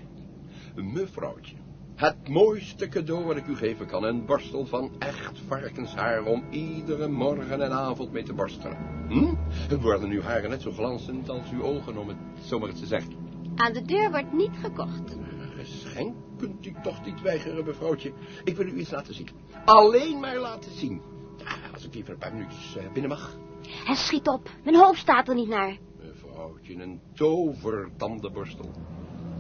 [0.74, 1.54] Mevrouwtje,
[1.96, 7.08] het mooiste cadeau wat ik u geven kan, een borstel van echt varkenshaar om iedere
[7.08, 8.76] morgen en avond mee te borstelen.
[9.08, 9.34] Hm?
[9.80, 13.12] Worden uw haren net zo glanzend als uw ogen, om het zomaar te zeggen.
[13.54, 15.12] Aan de deur wordt niet gekocht.
[15.12, 18.12] Een geschenk kunt u toch niet weigeren, mevrouwtje.
[18.44, 19.28] Ik wil u iets laten zien.
[19.64, 21.02] Alleen maar laten zien.
[21.36, 23.36] Ja, als ik even een paar minuutjes eh, binnen mag.
[23.84, 24.50] Hij schiet op.
[24.64, 25.78] Mijn hoofd staat er niet naar.
[25.98, 28.70] Mevrouwtje, een tovertandenborstel.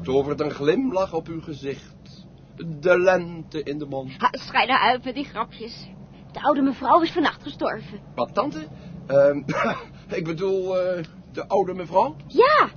[0.02, 2.25] Tovert een glimlach op uw gezicht.
[2.64, 4.12] De lente in de mond.
[4.18, 5.86] Ha, schij nou uit met die grapjes.
[6.32, 8.00] De oude mevrouw is vannacht gestorven.
[8.14, 8.66] Wat, tante?
[9.06, 9.42] Ehm,
[10.18, 12.16] ik bedoel, eh, de oude mevrouw?
[12.26, 12.68] Ja.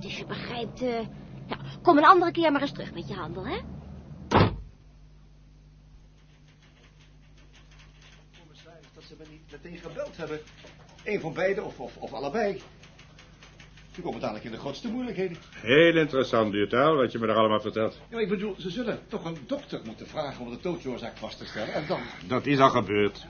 [0.00, 0.82] dus je begrijpt...
[0.82, 0.88] eh,
[1.48, 3.56] Nou, kom een andere keer maar eens terug met je handel, hè?
[8.40, 10.40] Commissaris, dat ze me niet meteen gebeld hebben.
[11.04, 12.60] Eén van beiden, of, of, of allebei.
[13.98, 15.36] Ze komen dadelijk in de grootste moeilijkheden.
[15.54, 18.00] Heel interessant, Duurtaal, wat je me er allemaal vertelt.
[18.10, 21.46] Ja, ik bedoel, ze zullen toch een dokter moeten vragen om de doodsoorzaak vast te
[21.46, 21.74] stellen.
[21.74, 22.00] En dan...
[22.26, 23.26] Dat is al gebeurd.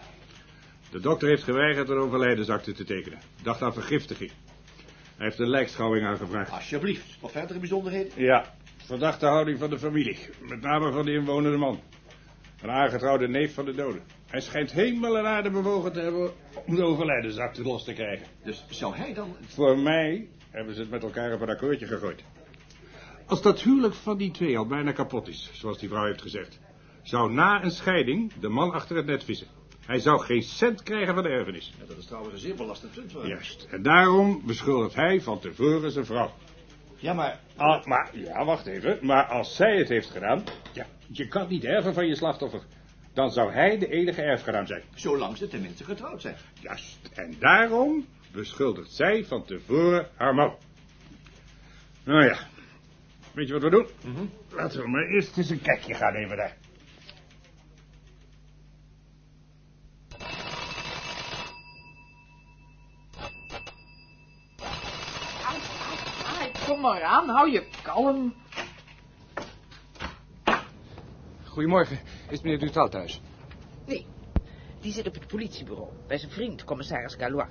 [0.91, 3.19] De dokter heeft geweigerd een overlijdensakte te tekenen.
[3.43, 4.31] Dacht aan vergiftiging.
[5.17, 6.51] Hij heeft een lijkschouwing aangevraagd.
[6.51, 8.13] Alsjeblieft, nog verdere bijzonderheden?
[8.17, 10.19] Ja, verdachte houding van de familie.
[10.41, 11.81] Met name van de inwonende man.
[12.63, 14.01] Een aangetrouwde neef van de dode.
[14.27, 16.31] Hij schijnt hemel en aarde bewogen te hebben
[16.67, 18.27] om de overlijdensakte los te krijgen.
[18.45, 19.37] Dus zou hij dan...
[19.47, 22.25] Voor mij hebben ze het met elkaar op een akkoordje gegooid.
[23.27, 26.59] Als dat huwelijk van die twee al bijna kapot is, zoals die vrouw heeft gezegd,
[27.03, 29.47] zou na een scheiding de man achter het net vissen.
[29.87, 31.73] Hij zou geen cent krijgen van de erfenis.
[31.79, 33.13] Ja, dat is trouwens een zeer belastend punt.
[33.13, 33.27] hoor.
[33.29, 33.67] Juist.
[33.71, 36.33] En daarom beschuldigt hij van tevoren zijn vrouw.
[36.97, 37.41] Ja, maar...
[37.57, 38.99] Ah, maar, ja, wacht even.
[39.03, 42.61] Maar als zij het heeft gedaan, ja, je kan niet erven van je slachtoffer.
[43.13, 44.83] Dan zou hij de enige erfgenaam zijn.
[44.95, 46.37] Zolang ze tenminste getrouwd zijn.
[46.61, 46.99] Juist.
[47.15, 50.57] En daarom beschuldigt zij van tevoren haar man.
[52.05, 52.39] Nou ja.
[53.33, 53.87] Weet je wat we doen?
[54.51, 56.57] Laten we maar eerst eens een kijkje gaan nemen daar.
[66.69, 68.35] kom maar aan, hou je kalm.
[71.45, 71.99] Goedemorgen.
[72.31, 73.21] Is meneer Dutal thuis?
[73.87, 74.07] Nee,
[74.81, 77.49] die zit op het politiebureau, bij zijn vriend, commissaris Galois.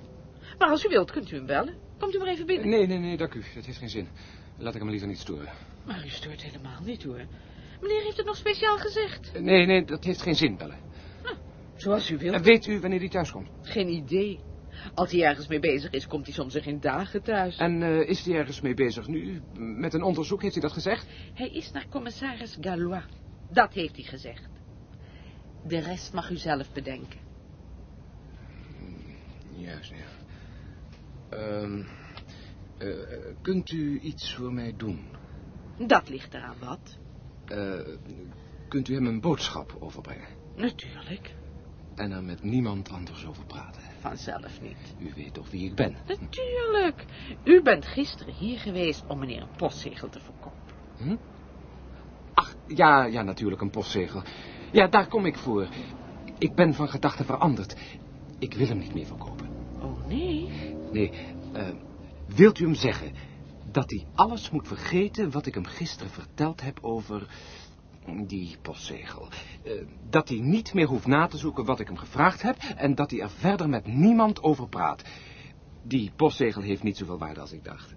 [0.58, 1.76] Maar als u wilt, kunt u hem bellen.
[2.00, 2.70] Komt u maar even binnen.
[2.70, 3.44] Nee, nee, nee, dank u.
[3.54, 4.08] Het heeft geen zin.
[4.58, 5.50] Laat ik hem liever niet storen.
[5.86, 7.26] Maar u stoort helemaal niet, hoor.
[7.82, 9.40] Meneer heeft het nog speciaal gezegd.
[9.40, 10.78] Nee, nee, dat heeft geen zin, bellen.
[11.76, 12.36] Zoals u wilt.
[12.36, 13.50] En weet u wanneer hij thuis komt?
[13.62, 14.40] Geen idee.
[14.94, 17.58] Als hij ergens mee bezig is, komt hij soms er geen dagen thuis.
[17.58, 19.42] En eh, is hij ergens mee bezig nu?
[19.54, 21.08] Met een onderzoek, heeft hij dat gezegd?
[21.34, 23.04] Hij is naar commissaris Galois.
[23.52, 24.50] Dat heeft hij gezegd.
[25.68, 27.20] De rest mag u zelf bedenken.
[29.56, 29.96] Juist, ja.
[31.30, 31.84] Ehm,
[32.78, 32.90] eh,
[33.42, 35.06] kunt u iets voor mij doen?
[35.78, 36.98] Dat ligt eraan wat.
[37.46, 37.96] Eh,
[38.68, 40.28] kunt u hem een boodschap overbrengen?
[40.56, 41.36] Natuurlijk.
[41.96, 43.82] En er met niemand anders over praten?
[44.00, 44.96] Vanzelf niet.
[45.00, 45.96] U weet toch wie ik ben?
[46.08, 47.06] Natuurlijk.
[47.44, 50.74] U bent gisteren hier geweest om meneer een postzegel te verkopen.
[50.98, 51.16] Hm?
[52.34, 54.22] Ach, ja, ja, natuurlijk, een postzegel.
[54.72, 55.68] Ja, daar kom ik voor.
[56.38, 57.76] Ik ben van gedachten veranderd.
[58.40, 59.47] Ik wil hem niet meer verkopen.
[59.82, 60.50] Oh, nee?
[60.92, 61.12] Nee,
[61.54, 61.70] eh,
[62.26, 63.12] wilt u hem zeggen
[63.72, 67.28] dat hij alles moet vergeten wat ik hem gisteren verteld heb over
[68.28, 69.28] die postzegel.
[69.64, 69.72] Eh,
[70.10, 73.12] dat hij niet meer hoeft na te zoeken wat ik hem gevraagd heb en dat
[73.12, 75.04] hij er verder met niemand over praat.
[75.84, 77.96] Die postzegel heeft niet zoveel waarde als ik dacht.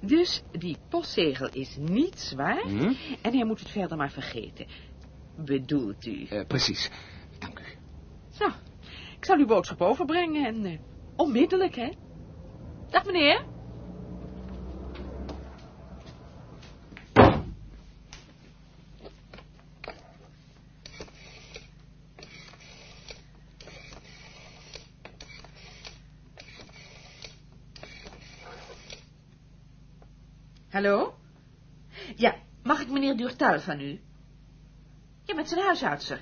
[0.00, 2.92] Dus die postzegel is niet zwaar Hm?
[3.22, 4.66] en hij moet het verder maar vergeten.
[5.44, 6.24] Bedoelt u?
[6.24, 6.90] Eh, precies,
[7.38, 7.62] dank u.
[8.30, 8.46] Zo,
[9.16, 10.80] ik zal uw boodschap overbrengen en
[11.20, 11.90] onmiddellijk, hè?
[12.90, 13.44] Dag, meneer.
[30.70, 31.14] Hallo?
[32.16, 34.00] Ja, mag ik meneer Durtal van u?
[35.24, 36.20] Ja, met zijn huishoudster.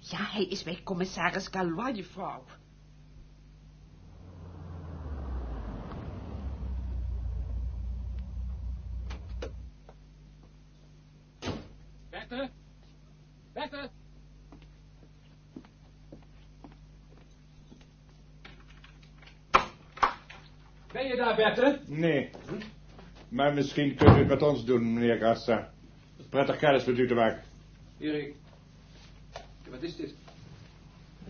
[0.00, 2.44] Ja, hij is bij commissaris Galois, juffrouw.
[12.10, 12.50] Berthe?
[13.52, 13.90] Berthe?
[20.92, 21.80] Ben je daar, Berthe?
[21.86, 22.30] Nee.
[23.50, 25.70] Maar misschien kunt u het met ons doen, meneer Grassa.
[26.28, 27.42] Prettig kennis met u te maken.
[27.98, 28.34] Erik.
[29.70, 30.14] Wat is dit?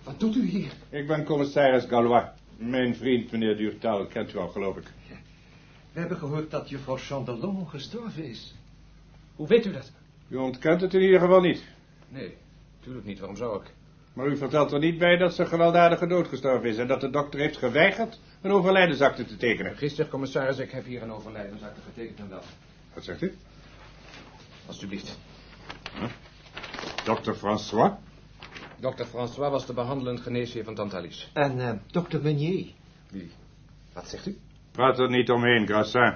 [0.02, 0.72] Wat doet u hier?
[0.88, 2.24] Ik ben commissaris Galois.
[2.56, 4.85] Mijn vriend, meneer Durtal, kent u al, geloof ik.
[5.92, 8.54] We hebben gehoord dat juffrouw Chandelon gestorven is.
[9.37, 9.92] Hoe weet u dat?
[10.28, 11.64] U ontkent het in ieder geval niet.
[12.09, 12.35] Nee,
[12.78, 13.18] natuurlijk niet.
[13.18, 13.70] Waarom zou ik?
[14.12, 16.76] Maar u vertelt er niet bij dat ze gewelddadige dood gestorven is...
[16.76, 19.76] en dat de dokter heeft geweigerd een overlijdensakte te tekenen.
[19.76, 22.44] Gisteren, commissaris, ik heb hier een overlijdensakte getekend en dat.
[22.94, 23.35] Wat zegt u?
[24.66, 25.18] Alsjeblieft.
[27.05, 27.92] Dokter François?
[28.81, 31.26] Dokter François was de behandelend geneesheer van Tante Alice.
[31.33, 32.66] En eh, dokter Meunier.
[33.11, 33.31] Wie?
[33.92, 34.38] Wat zegt u?
[34.70, 36.14] Praat er niet omheen, Grassin.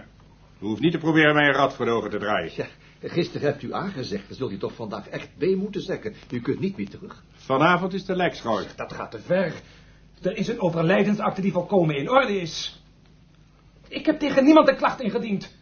[0.61, 2.53] U hoeft niet te proberen mij een rad voor de ogen te draaien.
[2.57, 2.67] Ja,
[3.01, 4.29] gisteren hebt u aangezegd.
[4.29, 6.15] Dan zult u toch vandaag echt B moeten zeggen.
[6.31, 7.23] U kunt niet meer terug.
[7.33, 8.71] Vanavond is de lijkschouwing.
[8.71, 9.53] Dat gaat te ver.
[10.25, 12.83] Er is een overlijdensakte die volkomen in orde is.
[13.89, 15.55] Ik heb tegen niemand een klacht ingediend.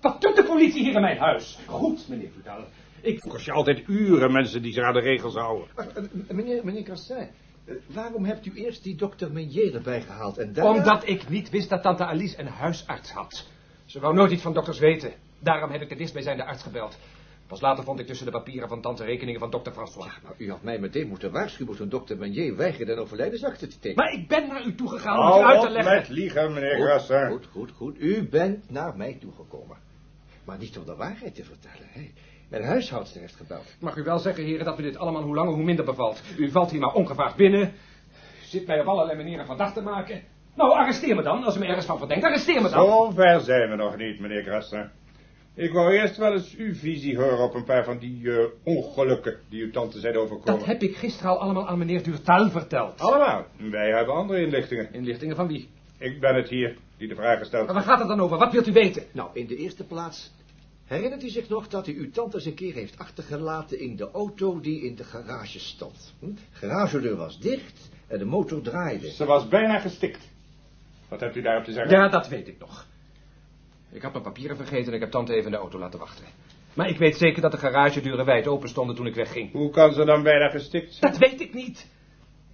[0.00, 1.58] Wat doet de politie hier in mijn huis?
[1.66, 2.64] Goed, meneer Vidal.
[3.00, 3.20] Ik...
[3.20, 5.66] Kost je altijd uren mensen die zich aan de regels houden.
[5.74, 7.28] Wacht, eh, meneer, meneer Cassin.
[7.64, 10.70] eh, waarom hebt u eerst die dokter Meunier erbij gehaald en daarna...
[10.70, 13.46] Omdat ik niet wist dat tante Alice een huisarts had.
[13.84, 15.12] Ze wou nooit iets van dokters weten.
[15.38, 16.98] Daarom heb ik de dichtstbijzijnde arts gebeld.
[17.48, 20.20] Pas later vond ik tussen de papieren van tante rekeningen van dokter François.
[20.22, 24.04] Maar u had mij meteen moeten waarschuwen toen dokter Meunier weigerde een overlijdensakte te tekenen.
[24.04, 25.94] Maar ik ben naar u toegegaan om u uit te leggen.
[25.94, 27.28] met liegen, meneer Grassin.
[27.28, 28.00] Goed, goed, goed.
[28.00, 29.76] U bent naar mij toegekomen.
[30.44, 31.86] Maar niet om de waarheid te vertellen.
[31.90, 32.10] Hè.
[32.48, 33.64] Mijn huishoudster heeft gebeld.
[33.64, 36.22] Ik mag u wel zeggen, heren, dat me dit allemaal hoe langer hoe minder bevalt.
[36.36, 37.72] U valt hier maar ongevraagd binnen.
[38.42, 40.22] U zit mij op allerlei manieren verdacht te maken.
[40.54, 41.44] Nou, arresteer me dan.
[41.44, 42.86] Als u me ergens van verdenkt, arresteer me dan.
[42.86, 44.90] Zo ver zijn we nog niet, meneer Grassin.
[45.58, 49.36] Ik wou eerst wel eens uw visie horen op een paar van die eh, ongelukken
[49.48, 50.58] die uw tante zijn overkomen.
[50.58, 53.00] Dat heb ik gisteren al allemaal aan meneer Durtal verteld.
[53.00, 53.46] Allemaal.
[53.56, 54.92] Wij hebben andere inlichtingen.
[54.92, 55.68] Inlichtingen van wie?
[55.98, 57.66] Ik ben het hier die de vraag stelt.
[57.66, 58.38] Maar waar gaat het dan over?
[58.38, 59.02] Wat wilt u weten?
[59.12, 60.36] Nou, in de eerste plaats...
[60.84, 64.10] Herinnert u zich nog dat u uw tante eens een keer heeft achtergelaten in de
[64.10, 66.14] auto die in de garage stond?
[66.18, 66.26] Hm?
[66.50, 69.10] Garagedeur was dicht en de motor draaide.
[69.10, 70.28] Ze was bijna gestikt.
[71.08, 71.92] Wat hebt u daarop te zeggen?
[71.92, 72.86] Ja, dat weet ik nog.
[73.90, 76.24] Ik had mijn papieren vergeten en ik heb tante even in de auto laten wachten.
[76.74, 79.52] Maar ik weet zeker dat de garagedeuren wijd open stonden toen ik wegging.
[79.52, 81.12] Hoe kan ze dan bijna gestikt zijn?
[81.12, 81.88] Dat weet ik niet.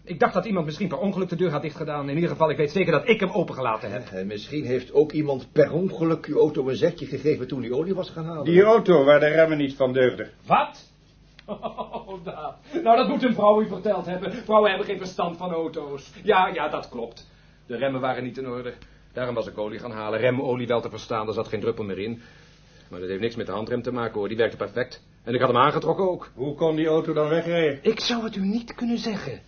[0.05, 2.09] Ik dacht dat iemand misschien per ongeluk de deur had dichtgedaan.
[2.09, 4.09] In ieder geval, ik weet zeker dat ik hem opengelaten heb.
[4.09, 7.94] En misschien heeft ook iemand per ongeluk uw auto een zetje gegeven toen die olie
[7.94, 8.44] was gaan halen.
[8.44, 10.31] Die auto waar de remmen niet van deugden.
[10.47, 10.92] Wat?
[11.47, 12.25] Oh.
[12.83, 14.33] Nou, dat moet een vrouw u verteld hebben.
[14.33, 16.12] Vrouwen hebben geen verstand van auto's.
[16.23, 17.31] Ja, ja, dat klopt.
[17.66, 18.75] De remmen waren niet in orde.
[19.14, 20.20] Daarom was ik olie gaan halen.
[20.20, 22.22] Remolie wel te verstaan, er zat geen druppel meer in.
[22.90, 24.29] Maar dat heeft niks met de handrem te maken, hoor.
[24.29, 25.03] Die werkte perfect.
[25.24, 26.31] En ik had hem aangetrokken ook.
[26.35, 27.79] Hoe kon die auto dan wegrijden?
[27.83, 29.40] Ik zou het u niet kunnen zeggen.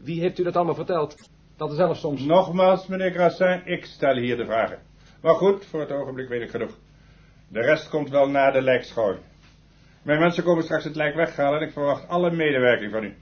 [0.00, 1.28] Wie heeft u dat allemaal verteld?
[1.56, 2.24] Dat er zelf soms...
[2.24, 4.78] Nogmaals, meneer Grassin, ik stel hier de vragen.
[5.20, 6.78] Maar goed, voor het ogenblik weet ik genoeg.
[7.48, 9.20] De rest komt wel na de lijkschouwing.
[10.02, 13.14] Mijn mensen komen straks het lijk weghalen en ik verwacht alle medewerking van u.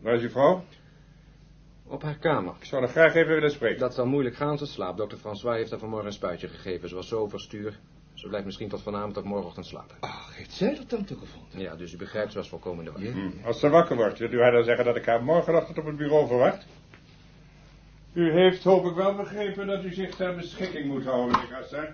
[0.00, 0.64] Waar is uw vrouw?
[1.92, 2.54] Op haar kamer.
[2.58, 3.78] Ik zou er graag even willen spreken.
[3.78, 4.96] Dat zal moeilijk gaan, ze slaapt.
[4.96, 6.88] Dokter François heeft haar vanmorgen een spuitje gegeven.
[6.88, 7.78] Ze was zo overstuur.
[8.14, 9.96] Ze blijft misschien tot vanavond of morgenochtend slapen.
[10.00, 11.60] Ach, heeft zij dat dan toegevonden?
[11.60, 13.12] Ja, dus u begrijpt, ze was volkomen in de war.
[13.12, 15.84] Hm, Als ze wakker wordt, wilt u haar dan zeggen dat ik haar morgenochtend op
[15.86, 16.66] het bureau verwacht?
[18.12, 21.88] U heeft hoop ik wel begrepen dat u zich ter beschikking moet houden, meneer Grassin.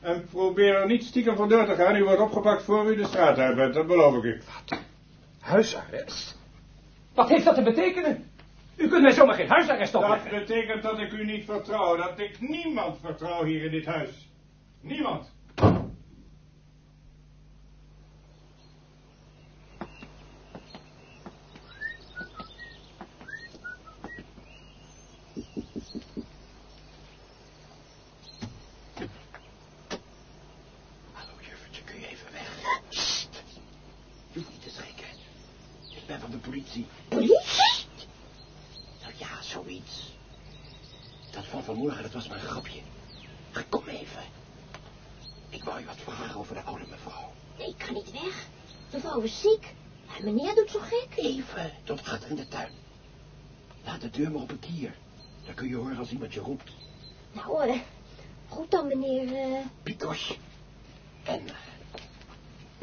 [0.00, 1.96] En probeer er niet stiekem vandoor te gaan.
[1.96, 4.40] U wordt opgepakt voor u de straat uit bent, dat beloof ik u.
[5.40, 6.38] Huisarrest?
[7.14, 8.32] Wat heeft dat te betekenen?
[8.76, 10.30] U kunt mij zomaar geen huisarrest Dat opleggen.
[10.38, 14.28] betekent dat ik u niet vertrouw, dat ik niemand vertrouw hier in dit huis.
[14.80, 15.32] Niemand.
[31.12, 32.80] Hallo, juffertje, kun je even weg?
[32.88, 33.42] Sst.
[34.32, 35.06] Je hoeft niet te schrikken.
[35.96, 36.86] Ik ben van de politie.
[37.08, 37.86] Politie?
[39.02, 40.12] Nou ja, zoiets.
[41.30, 42.80] Dat van vanmorgen, dat was maar een grapje.
[43.52, 44.22] Maar kom even.
[45.48, 47.32] Ik wou je wat vragen over de oude mevrouw.
[47.58, 48.46] Nee, ik ga niet weg.
[48.92, 49.74] Mevrouw is ziek.
[50.18, 51.08] En meneer doet zo gek.
[51.16, 52.72] Even, tot achter in de tuin.
[53.84, 54.94] Laat de deur maar op een kier.
[55.44, 56.70] Dan kun je horen als iemand je roept.
[57.32, 57.76] Nou, eh,
[58.48, 59.34] goed dan, meneer.
[59.34, 60.38] eh, Pikos.
[61.24, 61.54] En, eh,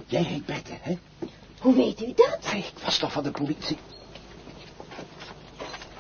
[0.06, 0.98] jij heet Bette, hè?
[1.60, 2.52] hoe weet u dat?
[2.52, 3.78] Nee, ik was toch van de politie.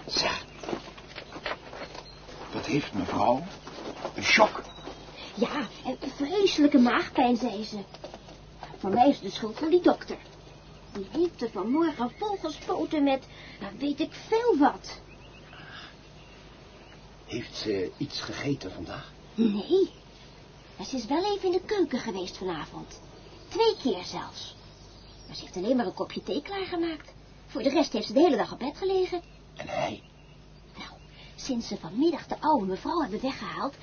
[0.07, 0.27] Zo.
[2.53, 3.43] Wat heeft mevrouw?
[4.15, 4.61] Een shock.
[5.35, 7.77] Ja, en een vreselijke maagpijn, zei ze.
[8.77, 10.17] Voor mij is het de schuld van die dokter.
[10.93, 13.27] Die heeft er vanmorgen volgespoten met,
[13.59, 14.99] nou weet ik veel wat.
[17.25, 19.11] Heeft ze iets gegeten vandaag?
[19.35, 19.89] Nee,
[20.77, 22.99] maar ze is wel even in de keuken geweest vanavond.
[23.47, 24.55] Twee keer zelfs.
[25.27, 27.13] Maar ze heeft alleen maar een kopje thee klaargemaakt.
[27.47, 29.21] Voor de rest heeft ze de hele dag op bed gelegen.
[29.55, 30.01] En hij?
[30.77, 30.89] Nou,
[31.35, 33.75] sinds ze vanmiddag de oude mevrouw hebben weggehaald,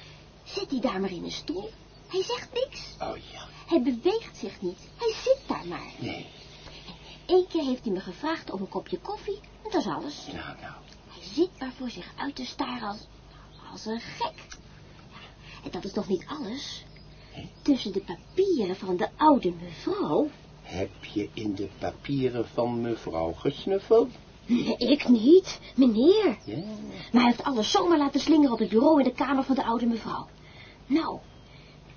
[0.45, 1.71] zit hij daar maar in een stoel.
[2.09, 2.81] Hij zegt niks.
[3.01, 4.79] Oh ja, Hij beweegt zich niet.
[4.97, 5.93] Hij zit daar maar.
[5.99, 6.27] nee.
[7.29, 9.41] Eén keer heeft hij me gevraagd om een kopje koffie.
[9.65, 10.27] En dat is alles.
[10.27, 10.75] Nou, nou.
[11.09, 13.07] Hij zit maar voor zich uit te staren als,
[13.73, 14.47] als een gek.
[15.11, 16.85] Ja, en dat is nog niet alles.
[17.63, 20.29] Tussen de papieren van de oude mevrouw...
[20.63, 24.11] Heb je in de papieren van mevrouw gesnuffeld?
[24.47, 26.39] Nee, ik niet, meneer.
[26.45, 26.57] Ja.
[27.13, 29.65] Maar hij heeft alles zomaar laten slingeren op het bureau in de kamer van de
[29.65, 30.27] oude mevrouw.
[30.87, 31.19] Nou,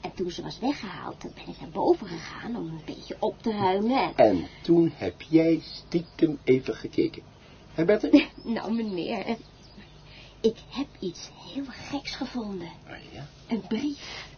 [0.01, 3.41] en toen ze was weggehaald, dan ben ik naar boven gegaan om een beetje op
[3.41, 3.97] te ruimen.
[3.97, 4.13] En...
[4.15, 7.23] En toen heb jij stiekem even gekeken.
[7.73, 8.27] Hè, Bette?
[8.43, 9.37] Nou, meneer,
[10.41, 12.69] ik heb iets heel geks gevonden.
[12.87, 13.27] Oh ja?
[13.47, 14.29] Een brief.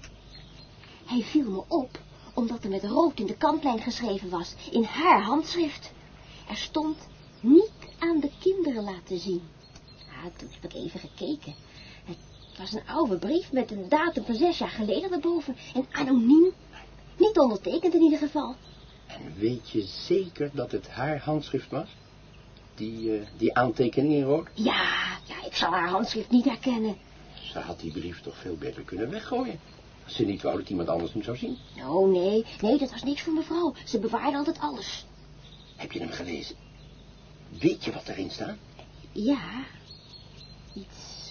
[1.05, 1.99] Hij viel me op,
[2.33, 5.91] omdat er met rood in de kantlijn geschreven was, in haar handschrift.
[6.49, 6.97] Er stond,
[7.39, 9.41] niet aan de kinderen laten zien.
[9.97, 11.55] Ja, toen heb ik even gekeken.
[12.53, 15.55] Het was een oude brief met een datum van zes jaar geleden erboven.
[15.73, 16.53] En anoniem.
[17.17, 18.55] Niet ondertekend in ieder geval.
[19.07, 21.87] En weet je zeker dat het haar handschrift was?
[22.75, 24.47] Die, eh, die aantekening in rood?
[24.53, 26.97] Ja, ja, ik zou haar handschrift niet herkennen.
[27.33, 29.59] Ze had die brief toch veel beter kunnen weggooien.
[30.03, 31.57] Als ze niet wou dat iemand anders hem zou zien.
[31.87, 33.73] Oh, nee, nee, dat was niks voor mevrouw.
[33.85, 35.05] Ze bewaarde altijd alles.
[35.75, 36.55] Heb je hem gelezen?
[37.59, 38.57] Weet je wat erin staat?
[39.11, 39.63] Ja,
[40.73, 41.22] iets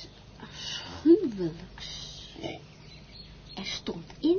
[1.03, 2.29] afschuwelijks.
[2.41, 2.61] Nee.
[3.55, 4.39] Er stond in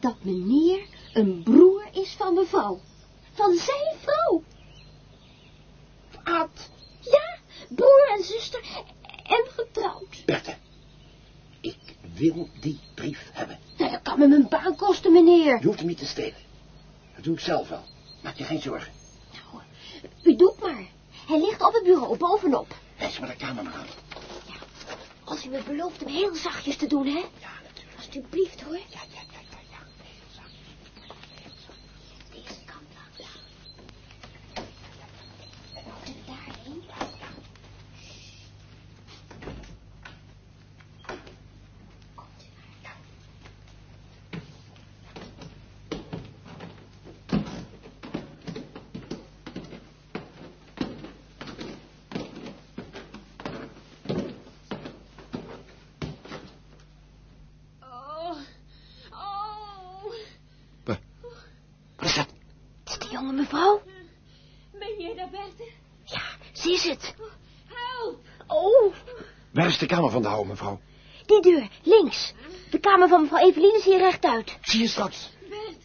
[0.00, 2.80] dat meneer een broer is van mevrouw.
[3.32, 4.42] Van zijn vrouw.
[6.24, 6.70] Wat?
[7.00, 8.60] Ja, broer en zuster
[9.22, 10.22] en getrouwd.
[10.24, 10.56] Berthe,
[11.60, 11.78] ik
[12.14, 13.58] wil die brief hebben.
[13.78, 15.58] Nou, dat kan me mijn baan kosten, meneer.
[15.60, 16.44] Je hoeft hem niet te stelen.
[17.14, 17.84] Dat doe ik zelf wel.
[18.22, 18.92] Maak je geen zorgen.
[19.32, 19.62] Nou,
[20.22, 20.86] u doet maar.
[21.26, 22.76] Hij ligt op het bureau bovenop.
[22.98, 24.05] Wijs me de kamer maar aan.
[25.50, 27.24] Me belooft hem heel zachtjes te doen, hè?
[27.40, 27.96] Ja, natuurlijk.
[27.96, 28.74] Alsjeblieft, hoor.
[28.74, 28.82] Ja.
[28.88, 29.08] Heel
[30.34, 30.50] zacht.
[31.42, 31.80] Heel zacht.
[32.32, 33.38] Deze kant langs.
[36.04, 36.82] En daarheen.
[66.76, 67.14] is het?
[67.66, 68.24] Help!
[68.46, 68.94] Oh,
[69.52, 70.80] Waar is de kamer van de oude mevrouw?
[71.26, 72.32] die deur, links.
[72.70, 74.56] De kamer van mevrouw Eveline is hier rechtuit.
[74.62, 75.30] Zie je straks.
[75.48, 75.82] Bert,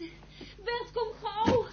[0.64, 1.66] Bert, kom gauw.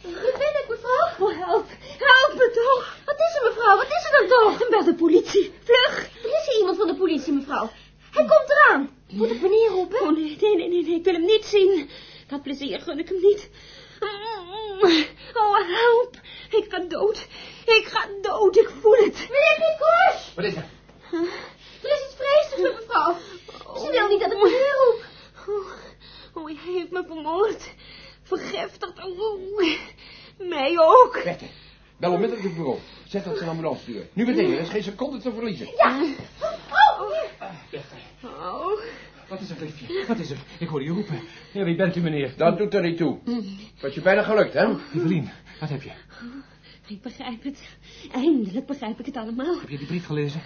[0.00, 1.26] Hier ben ik, mevrouw.
[1.26, 1.66] Oh, help.
[1.98, 2.96] Help me toch.
[3.04, 3.76] Wat is er, mevrouw?
[3.76, 4.68] Wat is er dan toch?
[4.68, 5.52] Bel de politie.
[5.64, 6.08] Vlug.
[6.22, 7.70] Er is hier iemand van de politie, mevrouw.
[8.10, 8.90] Hij komt eraan.
[9.10, 10.00] Moet ik meneer roepen?
[10.00, 10.94] Oh, nee, nee, nee, nee.
[10.94, 11.90] Ik wil hem niet zien.
[12.26, 13.50] Dat plezier gun ik hem niet.
[15.34, 16.16] Oh, help.
[16.50, 17.26] Ik ga dood.
[17.64, 18.56] Ik ga dood.
[18.56, 19.14] Ik voel het.
[19.14, 20.34] Meneer Pietkoers.
[20.34, 20.66] Wat is er?
[21.82, 23.16] Er is iets vreselijks, mevrouw.
[23.76, 25.04] Ze wil niet dat ik meneer roep.
[25.48, 27.74] Oh, oh, hij heeft me vermoord.
[28.22, 29.04] Vergiftigd.
[29.04, 29.68] Oh,
[30.38, 31.20] mij ook.
[31.24, 31.44] Bette,
[31.96, 32.78] bel onmiddellijk het bureau.
[33.08, 34.08] Zeg dat ze een ambulance sturen.
[34.12, 35.68] Nu meteen, er is geen seconde te verliezen.
[35.76, 36.00] Ja.
[36.40, 37.10] Oh.
[38.22, 38.80] Oh.
[39.28, 40.04] Wat is er, liefje?
[40.06, 40.38] Wat is er?
[40.58, 41.20] Ik hoor je roepen.
[41.52, 42.34] Ja, wie bent u, meneer?
[42.36, 43.18] Dat doet er niet toe.
[43.76, 44.74] Het je bijna gelukt, hè?
[44.94, 45.30] Evelien,
[45.60, 45.90] wat heb je?
[46.86, 47.62] Ik begrijp het.
[48.12, 49.60] Eindelijk begrijp ik het allemaal.
[49.60, 50.40] Heb je die brief gelezen?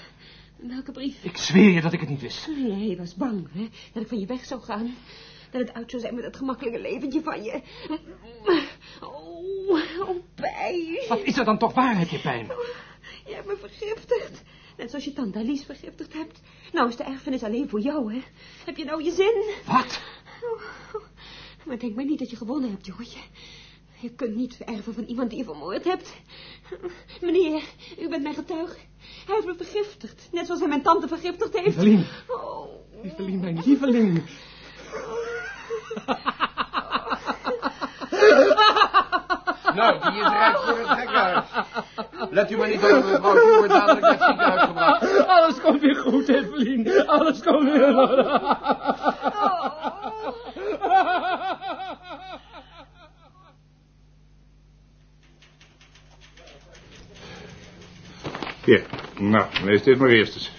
[0.57, 1.25] Welke brief?
[1.25, 2.49] Ik zweer je dat ik het niet wist.
[2.67, 3.69] Jij was bang, hè?
[3.93, 4.95] Dat ik van je weg zou gaan.
[5.51, 7.61] Dat het uit zou zijn met dat gemakkelijke leventje van je.
[9.01, 11.09] Oh, oh, pijn.
[11.09, 11.75] Wat is er dan toch?
[11.75, 12.47] Waar heb je pijn?
[13.27, 14.43] Je hebt me vergiftigd.
[14.77, 16.41] Net zoals je tante Alice vergiftigd hebt.
[16.73, 18.21] Nou is de erfenis alleen voor jou, hè?
[18.65, 19.73] Heb je nou je zin?
[19.75, 20.01] Wat?
[20.43, 20.63] Oh,
[21.65, 23.19] maar denk maar niet dat je gewonnen hebt, Jongetje.
[24.01, 26.13] Je kunt niet vererven van iemand die je vermoord hebt.
[27.21, 27.63] Meneer,
[28.01, 28.77] u bent mijn getuige.
[29.27, 30.29] Hij heeft me vergiftigd.
[30.33, 31.67] Net zoals hij mijn tante vergiftigd heeft.
[31.67, 32.05] Evelien.
[32.29, 32.69] Oh.
[33.03, 34.23] Evelien, mijn lieveling.
[39.75, 41.45] Nou, die is rijp voor het gekhuis.
[42.31, 43.37] Let u maar niet op, mevrouw.
[43.37, 45.27] U wordt dadelijk naar het ziekenhuis gebracht.
[45.27, 47.07] Alles komt weer goed, Evelien.
[47.07, 48.29] Alles komt weer goed.
[58.65, 58.87] Hier,
[59.21, 60.51] nou, lees dit maar eerst eens.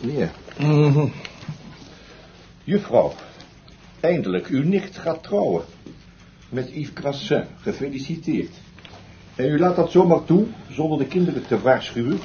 [0.00, 0.30] Ja.
[0.58, 1.06] Mhm.
[2.64, 3.12] Juffrouw,
[4.00, 5.64] eindelijk, uw nicht gaat trouwen.
[6.48, 8.54] Met Yves Crassin, gefeliciteerd.
[9.34, 12.20] En u laat dat zomaar toe, zonder de kinderen te waarschuwen.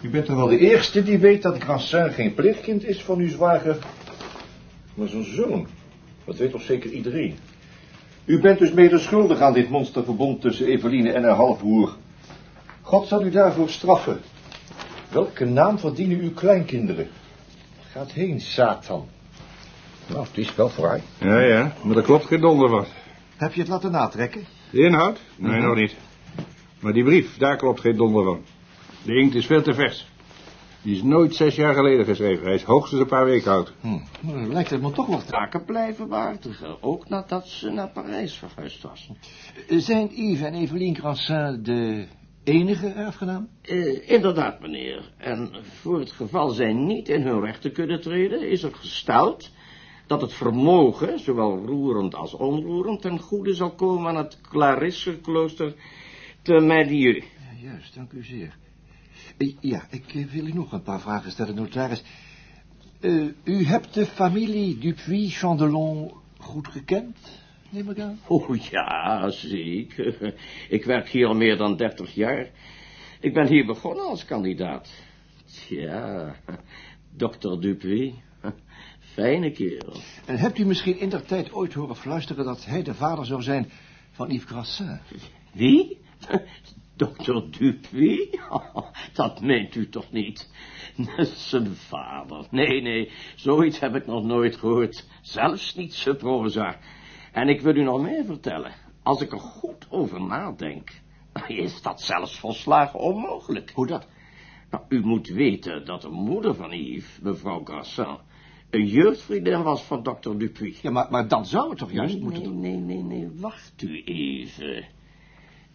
[0.00, 3.28] U bent toch wel de eerste die weet dat Crassin geen pleegkind is van uw
[3.28, 3.78] zwager,
[4.94, 5.66] maar zijn zoon.
[6.24, 7.36] Dat weet toch zeker iedereen.
[8.24, 11.96] U bent dus mede schuldig aan dit monsterverbond tussen Eveline en haar halfbroer.
[12.82, 14.20] God zal u daarvoor straffen.
[15.08, 17.08] Welke naam verdienen uw kleinkinderen?
[17.90, 19.08] Gaat heen, Satan.
[20.06, 21.02] Nou, het is wel fraai.
[21.18, 22.84] Ja, ja, maar dat klopt geen donder van.
[23.36, 24.44] Heb je het laten natrekken?
[24.70, 25.20] De inhoud?
[25.36, 25.96] Nee, nog niet.
[26.80, 28.44] Maar die brief, daar klopt geen donder van.
[29.04, 30.10] De inkt is veel te vers.
[30.82, 32.44] Die is nooit zes jaar geleden geschreven.
[32.44, 33.72] Hij is hoogstens een paar weken oud.
[33.80, 33.88] Hm.
[34.20, 38.34] Maar dan lijkt het me toch wat Taken blijven behartigen, ook nadat ze naar Parijs
[38.34, 39.10] verhuisd was.
[39.68, 42.06] Zijn Yves en Eveline Crassin de
[42.44, 43.48] enige erfgenaam?
[43.62, 45.12] Eh, inderdaad, meneer.
[45.16, 49.50] En voor het geval zij niet in hun rechten kunnen treden, is er gesteld
[50.06, 55.74] dat het vermogen, zowel roerend als onroerend, ten goede zal komen aan het Clarisseklooster
[56.42, 57.14] te Madieu.
[57.14, 58.56] Ja, juist, dank u zeer.
[59.36, 62.02] Eh, Ja, ik eh, wil u nog een paar vragen stellen, notaris.
[63.44, 67.16] U hebt de familie Dupuis-Chandelon goed gekend,
[67.72, 68.18] neem ik aan?
[68.26, 70.34] Oh ja, zeker.
[70.68, 72.50] Ik werk hier al meer dan dertig jaar.
[73.20, 74.92] Ik ben hier begonnen als kandidaat.
[75.44, 76.34] Tja,
[77.16, 78.12] dokter Dupuis.
[78.98, 79.96] Fijne kerel.
[80.26, 83.42] En hebt u misschien in der tijd ooit horen fluisteren dat hij de vader zou
[83.42, 83.70] zijn
[84.10, 85.00] van Yves Crassin?
[85.52, 85.98] Wie?
[86.96, 88.28] Dokter Dupuis?
[89.12, 90.50] Dat meent u toch niet?
[91.34, 92.46] Zijn vader.
[92.50, 95.06] Nee, nee, zoiets heb ik nog nooit gehoord.
[95.22, 96.78] Zelfs niet zijn proza.
[97.32, 98.72] En ik wil u nog meer vertellen.
[99.02, 101.00] Als ik er goed over nadenk,
[101.46, 103.70] is dat zelfs volslagen onmogelijk.
[103.74, 104.06] Hoe dat?
[104.70, 108.18] Nou, u moet weten dat de moeder van Yves, mevrouw Grassin,
[108.70, 110.80] een jeugdvriendin was van dokter Dupuis.
[110.80, 112.60] Ja, maar, maar dan zou het toch juist nee, moeten...
[112.60, 114.84] nee, nee, nee, nee, wacht u even.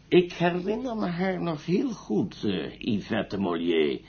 [0.07, 4.01] Ik herinner me haar nog heel goed, eh, Yvette Mollier.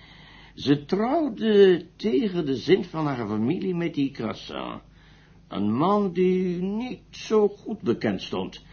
[0.54, 4.80] Ze trouwde tegen de zin van haar familie met die Crassin.
[5.48, 8.64] Een man die niet zo goed bekend stond.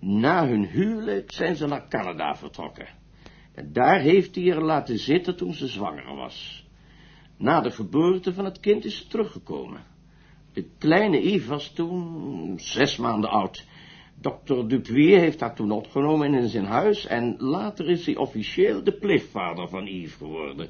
[0.00, 2.88] Na hun huwelijk zijn ze naar Canada vertrokken.
[3.54, 6.66] En daar heeft hij haar laten zitten toen ze zwanger was.
[7.36, 9.84] Na de geboorte van het kind is ze teruggekomen.
[10.52, 13.66] De kleine Yves was toen zes maanden oud.
[14.20, 18.92] Dokter Dupuis heeft haar toen opgenomen in zijn huis en later is hij officieel de
[18.92, 20.68] pleegvader van Yves geworden.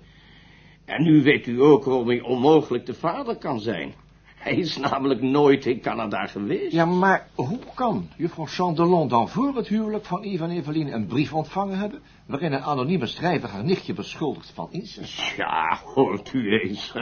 [0.84, 3.94] En nu weet u ook waarom hij onmogelijk de vader kan zijn.
[4.38, 6.72] Hij is namelijk nooit in Canada geweest.
[6.72, 11.06] Ja, maar hoe kan juffrouw Chandelon dan voor het huwelijk van Yves en Eveline een
[11.06, 12.00] brief ontvangen hebben...
[12.26, 15.34] waarin een anonieme schrijver haar nichtje beschuldigt van incest?
[15.36, 16.94] Ja, hoort u eens.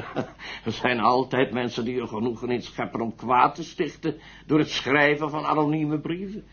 [0.64, 4.16] Er zijn altijd mensen die er genoegen in scheppen om kwaad te stichten...
[4.46, 6.44] door het schrijven van anonieme brieven.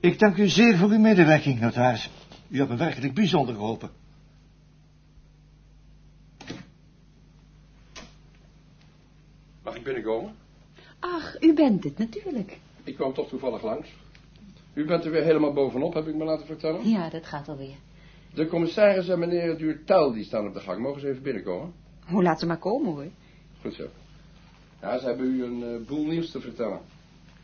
[0.00, 2.10] Ik dank u zeer voor uw medewerking, notaris.
[2.48, 3.99] U hebt me werkelijk bijzonder geholpen.
[9.70, 10.34] Mag ik binnenkomen?
[11.00, 12.58] Ach, u bent het, natuurlijk.
[12.84, 13.88] Ik kwam toch toevallig langs.
[14.74, 16.88] U bent er weer helemaal bovenop, heb ik me laten vertellen.
[16.88, 17.74] Ja, dat gaat alweer.
[18.34, 20.80] De commissaris en meneer Duurtaal die staan op de gang.
[20.80, 21.72] Mogen ze even binnenkomen?
[22.06, 23.06] Hoe laat ze maar komen, hoor.
[23.60, 23.86] Goed zo.
[24.80, 26.80] Ja, ze hebben u een eh, boel nieuws te vertellen.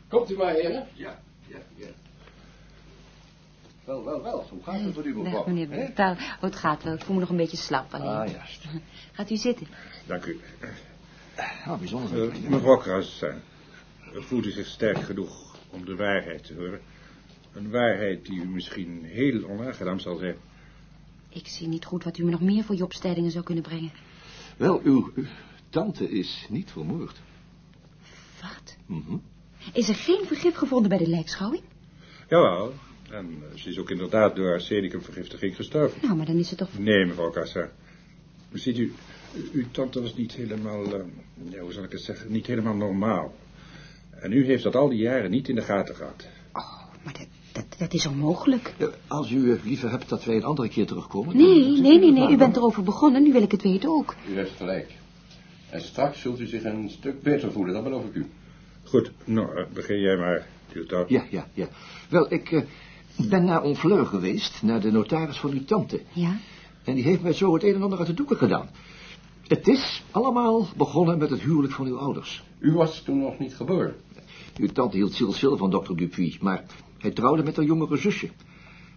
[0.07, 0.87] Komt u maar, heren.
[0.93, 1.87] Ja, ja, ja.
[3.85, 4.45] Wel, wel, wel.
[4.49, 5.33] Hoe gaat het voor u, mevrouw?
[5.33, 5.93] Dag, meneer.
[5.97, 6.93] Oh, het gaat wel.
[6.93, 8.07] Ik voel me nog een beetje slap alleen.
[8.07, 8.65] Ah, juist.
[9.11, 9.67] Gaat u zitten.
[10.05, 10.39] Dank u.
[11.37, 12.29] Ah, bijzonder.
[12.29, 13.33] Eh, mevrouw Kruis, eh,
[14.13, 16.79] voelt u zich sterk genoeg om de waarheid te horen?
[17.53, 20.35] Een waarheid die u misschien heel onaangenaam zal zijn.
[21.29, 23.91] Ik zie niet goed wat u me nog meer voor je opstellingen zou kunnen brengen.
[24.57, 25.25] Wel, uw, uw
[25.69, 27.21] tante is niet vermoord.
[28.41, 28.77] Wat?
[28.85, 29.17] Mhm.
[29.73, 31.63] Is er geen vergif gevonden bij de lijkschouwing?
[32.29, 32.73] Jawel,
[33.09, 35.99] en eh, ze is ook inderdaad door arsenicumvergiftiging gestorven.
[36.01, 36.79] Nou, maar dan is het toch...
[36.79, 37.71] Nee, mevrouw Kassa.
[38.53, 38.93] Ziet u,
[39.51, 40.99] uw tante was niet helemaal, eh,
[41.49, 43.35] ja, hoe zal ik het zeggen, niet helemaal normaal.
[44.09, 46.27] En u heeft dat al die jaren niet in de gaten gehad.
[46.53, 48.73] Oh, maar dat, dat, dat is onmogelijk.
[48.77, 51.37] Ja, als u eh, liever hebt dat wij een andere keer terugkomen...
[51.37, 52.31] Nee, dan- nee, nee, nee.
[52.31, 53.23] U bent erover begonnen.
[53.23, 54.15] Nu wil ik het weten ook.
[54.29, 54.95] U heeft gelijk.
[55.69, 58.25] En straks zult u zich een stuk beter voelen, dat beloof ik u.
[58.83, 61.05] Goed, nou, eh, begin jij maar, Duurtaal.
[61.07, 61.67] Ja, ja, ja.
[62.09, 62.61] Wel, ik eh,
[63.29, 66.01] ben naar Honfleur geweest, naar de notaris van uw tante.
[66.13, 66.37] Ja?
[66.83, 68.69] En die heeft mij zo het een en ander uit de doeken gedaan.
[69.47, 72.43] Het is allemaal begonnen met het huwelijk van uw ouders.
[72.59, 73.95] U was toen nog niet geboren.
[74.57, 76.65] Uw tante hield zielsveel van dokter Dupuis, maar
[76.97, 78.29] hij trouwde met haar jongere zusje.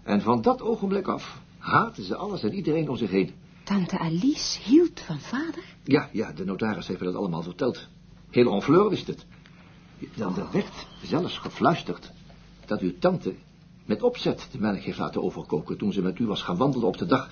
[0.02, 3.30] En van dat ogenblik af haatte ze alles en iedereen om zich heen.
[3.62, 5.64] Tante Alice hield van vader?
[5.84, 7.88] Ja, ja, de notaris heeft me dat allemaal verteld.
[8.30, 9.26] Heel Honfleur wist het.
[10.14, 12.12] Dan er werd zelfs gefluisterd
[12.66, 13.34] dat uw tante
[13.84, 15.76] met opzet de melk heeft laten overkoken...
[15.76, 17.30] toen ze met u was gaan wandelen op de dag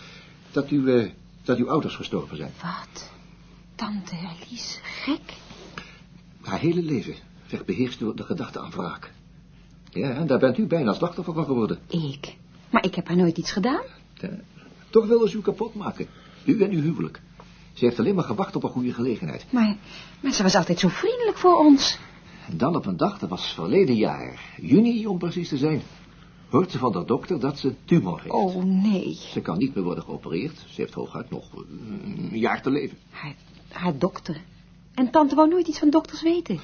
[0.50, 1.10] dat, u, eh,
[1.49, 2.53] dat uw ouders gestorven zijn.
[2.62, 3.11] Wat?
[3.74, 5.36] Tante Alice, gek?
[6.42, 7.14] Haar hele leven
[7.51, 9.12] werd beheerst door de gedachte aan wraak.
[9.90, 11.78] Ja, en daar bent u bijna slachtoffer van geworden.
[11.86, 12.36] Ik?
[12.70, 13.82] Maar ik heb haar nooit iets gedaan.
[14.14, 14.30] Ja,
[14.90, 16.07] toch wilde ze u kapot maken.
[16.44, 17.20] U en uw huwelijk.
[17.72, 19.44] Ze heeft alleen maar gewacht op een goede gelegenheid.
[19.51, 19.76] Maar,
[20.20, 21.99] maar ze was altijd zo vriendelijk voor ons.
[22.49, 25.82] En dan op een dag, dat was verleden jaar, juni om precies te zijn,
[26.49, 28.34] hoort ze van de dokter dat ze een tumor heeft.
[28.34, 29.14] Oh, nee.
[29.14, 30.59] Ze kan niet meer worden geopereerd.
[30.59, 31.61] Ze heeft hooguit nog eh,
[32.30, 32.99] een jaar te leven.
[33.11, 33.34] Haar,
[33.68, 34.40] haar dokter.
[34.94, 36.61] En tante wou nooit iets van dokters weten.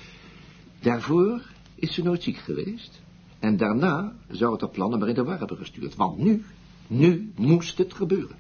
[0.81, 1.43] Daarvoor
[1.75, 3.03] is ze nooit ziek geweest.
[3.39, 5.95] En daarna zou het haar plannen maar in de war hebben gestuurd.
[5.95, 6.45] Want nu,
[6.87, 8.37] nu moest het gebeuren.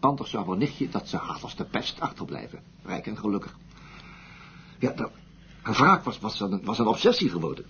[0.00, 2.62] Anders zou haar nichtje dat ze haat als de pest achterblijven.
[2.84, 3.56] Rijk en gelukkig.
[4.78, 5.10] Ja, dat,
[5.62, 7.64] haar wraak was, was, een, was een obsessie geworden.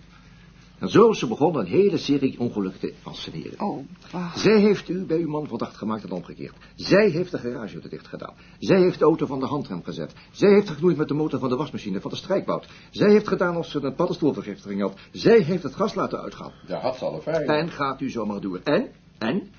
[0.78, 3.60] En zo is ze begonnen een hele serie ongelukken te fascineren.
[3.60, 4.38] Oh, wacht.
[4.38, 6.56] Zij heeft u bij uw man verdacht gemaakt en omgekeerd.
[6.74, 8.34] Zij heeft de garage dicht gedaan.
[8.58, 10.14] Zij heeft de auto van de handrem gezet.
[10.30, 12.68] Zij heeft geknoeid met de motor van de wasmachine van de strijkbout.
[12.90, 14.98] Zij heeft gedaan of ze een paddenstoelvergiftiging had.
[15.12, 16.52] Zij heeft het gas laten uitgaan.
[16.66, 17.48] Daar had ze alle vrijheid.
[17.48, 18.60] En gaat u zomaar door.
[18.64, 19.50] En, en,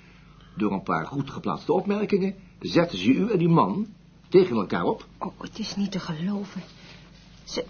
[0.57, 3.87] door een paar goed geplaatste opmerkingen, zetten ze u en die man
[4.29, 5.05] tegen elkaar op.
[5.17, 6.61] Oh, het is niet te geloven.
[7.43, 7.65] Ze,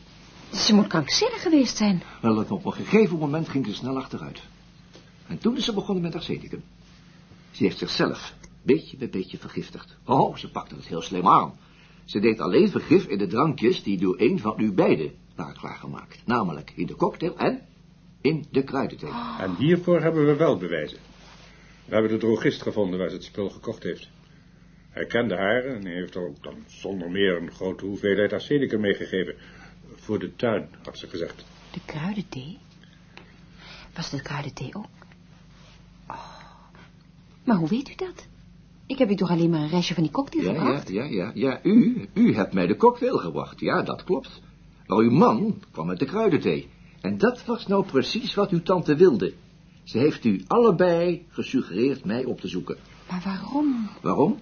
[0.53, 2.01] ze moet krankzinnig geweest zijn.
[2.21, 4.41] Wel, op een gegeven moment ging ze snel achteruit.
[5.27, 6.63] En toen is ze begonnen met arsenicum.
[7.51, 9.97] Ze heeft zichzelf beetje bij beetje vergiftigd.
[10.05, 11.53] Oh, ze pakte het heel slim aan.
[12.05, 16.21] Ze deed alleen vergif in de drankjes die door een van u beiden waren klaargemaakt.
[16.25, 17.61] Namelijk in de cocktail en
[18.21, 19.11] in de kruidenthee.
[19.39, 20.97] En hiervoor hebben we wel bewijzen.
[21.85, 24.09] We hebben de drogist gevonden waar ze het spul gekocht heeft.
[24.89, 29.35] Hij kende haar en heeft er ook dan zonder meer een grote hoeveelheid arsenicum meegegeven.
[30.09, 31.45] Voor de tuin, had ze gezegd.
[31.71, 32.57] De kruidenthee?
[33.95, 34.85] Was de kruidenthee ook?
[36.07, 36.39] Oh.
[37.43, 38.27] Maar hoe weet u dat?
[38.85, 40.89] Ik heb u toch alleen maar een restje van die cocktail Ja, ja, gebracht?
[40.89, 43.59] ja, ja, ja, u, u hebt mij de cocktail gebracht.
[43.59, 44.41] Ja, dat klopt.
[44.87, 46.69] Maar uw man kwam met de kruidenthee.
[47.01, 49.33] En dat was nou precies wat uw tante wilde.
[49.83, 52.77] Ze heeft u allebei gesuggereerd mij op te zoeken.
[53.09, 53.89] Maar waarom?
[54.01, 54.39] Waarom?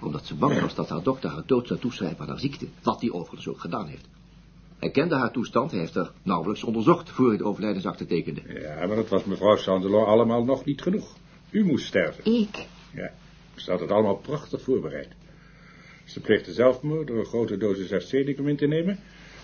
[0.00, 2.68] Omdat ze bang was dat haar dokter haar dood zou toeschrijven aan haar ziekte.
[2.82, 4.08] Wat hij overigens ook gedaan heeft.
[4.78, 8.42] Hij kende haar toestand, hij heeft haar nauwelijks onderzocht voor hij de overlijdensakte tekende.
[8.60, 11.16] Ja, maar dat was mevrouw Sandelon allemaal nog niet genoeg.
[11.50, 12.24] U moest sterven.
[12.24, 12.66] Ik?
[12.94, 13.12] Ja,
[13.54, 15.08] ze had het allemaal prachtig voorbereid.
[16.04, 18.98] Ze pleegde zelfmoord door een grote dosis arsenicum in te nemen.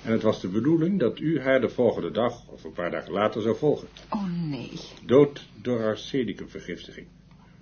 [0.04, 3.12] En het was de bedoeling dat u haar de volgende dag of een paar dagen
[3.12, 3.88] later zou volgen.
[4.10, 4.70] Oh, nee.
[5.04, 7.06] Dood door arsenicumvergiftiging.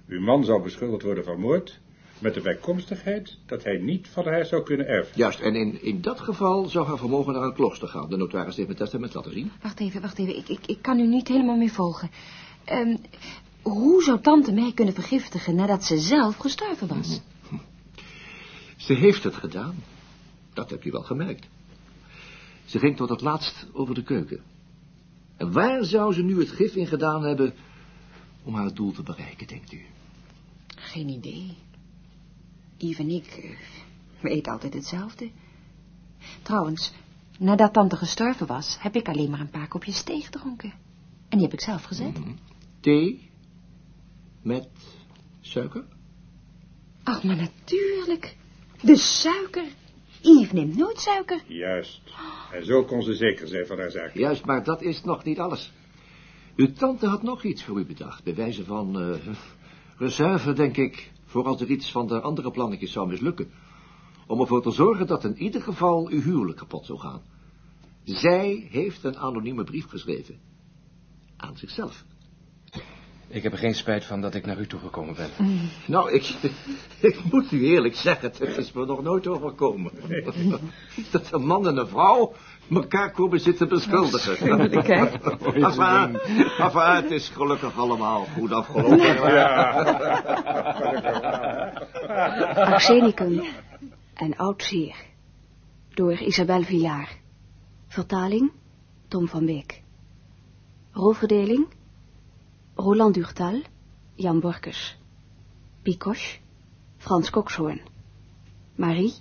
[0.07, 1.81] Uw man zou beschuldigd worden van moord,
[2.23, 5.13] met de bijkomstigheid dat hij niet van haar zou kunnen erven.
[5.17, 8.11] Juist, en in, in dat geval zou haar vermogen naar een klooster gaan.
[8.11, 9.53] De notaris heeft mijn testament laten zien.
[9.63, 10.37] Wacht even, wacht even.
[10.37, 12.11] Ik, ik, ik kan u niet helemaal meer volgen.
[12.65, 12.97] Ehm,
[13.63, 17.21] hoe zou tante mij kunnen vergiftigen nadat ze zelf gestorven was?
[18.77, 19.75] Ze heeft het gedaan.
[20.53, 21.49] Dat heb je wel gemerkt.
[22.65, 24.43] Ze ging tot het laatst over de keuken.
[25.37, 27.55] En waar zou ze nu het gif in gedaan hebben
[28.43, 29.81] om haar doel te bereiken, denkt u?
[30.77, 31.57] Geen idee.
[32.83, 33.51] Yves en ik eh,
[34.21, 35.31] we eten altijd hetzelfde.
[36.43, 36.93] Trouwens,
[37.39, 40.73] nadat tante gestorven was, heb ik alleen maar een paar kopjes thee gedronken.
[41.29, 42.19] En die heb ik zelf gezet.
[42.81, 43.31] Thee
[44.43, 44.69] met
[45.41, 45.85] suiker?
[47.03, 48.37] Ach, maar natuurlijk.
[48.81, 49.67] De suiker.
[50.21, 51.43] Yves neemt nooit suiker.
[51.47, 52.01] Juist.
[52.53, 54.15] En zo kon ze zeker zijn van haar zaak.
[54.15, 55.73] Juist, maar dat is nog niet alles.
[56.57, 59.35] Uw tante had nog iets voor u bedacht, bij wijze van eh,
[59.97, 63.51] reserve, denk ik, voor als er iets van de andere plannetjes zou mislukken.
[64.27, 67.23] Om ervoor te zorgen dat in ieder geval uw huwelijk kapot zou gaan.
[68.05, 70.41] Zij heeft een anonieme brief geschreven.
[71.37, 72.05] Aan zichzelf.
[73.29, 75.31] Ik heb er geen spijt van dat ik naar u toegekomen ben.
[75.87, 76.35] Nou, ik,
[77.01, 79.93] ik moet u eerlijk zeggen, het is me nog nooit overkomen.
[81.13, 82.33] Dat een man en een vrouw
[82.75, 84.37] elkaar komen zitten beschuldigen.
[84.37, 86.19] Enfin,
[86.67, 88.99] enfin, het is gelukkig allemaal goed afgelopen.
[92.55, 93.43] Arsenicum,
[94.15, 94.97] een oud zeer.
[95.95, 97.09] Door Isabel Villar.
[97.89, 98.53] Vertaling,
[99.09, 99.83] Tom van Beek.
[100.93, 101.67] Rolverdeling,
[102.75, 103.63] Roland Durtal,
[104.15, 104.97] Jan Borkes.
[105.83, 106.39] Picoche,
[106.97, 107.81] Frans Kokshoorn.
[108.77, 109.15] Marie,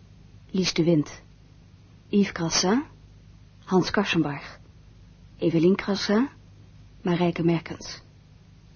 [0.51, 1.21] Lies de Wind.
[2.09, 2.83] Yves Crassin,
[3.71, 4.59] Hans Karsenbarg.
[5.39, 6.29] Evelien Crassin,
[7.01, 8.01] Marijke Merkens.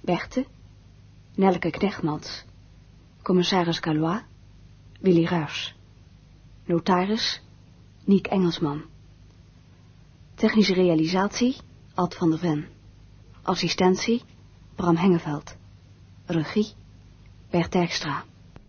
[0.02, 0.46] Berthe,
[1.36, 2.46] Nelke Knechtmans.
[3.24, 4.24] Commissaris Calois,
[5.02, 5.74] Willy Ruys.
[6.68, 7.41] Notaris,
[8.06, 8.86] Niek Engelsman.
[10.36, 11.58] Technische realisatie,
[11.96, 12.66] Ad van der Ven.
[13.43, 14.24] Assistentie,
[14.76, 15.58] Bram Hengeveld.
[16.28, 16.74] Regie,
[17.52, 18.24] Bert Dijkstra.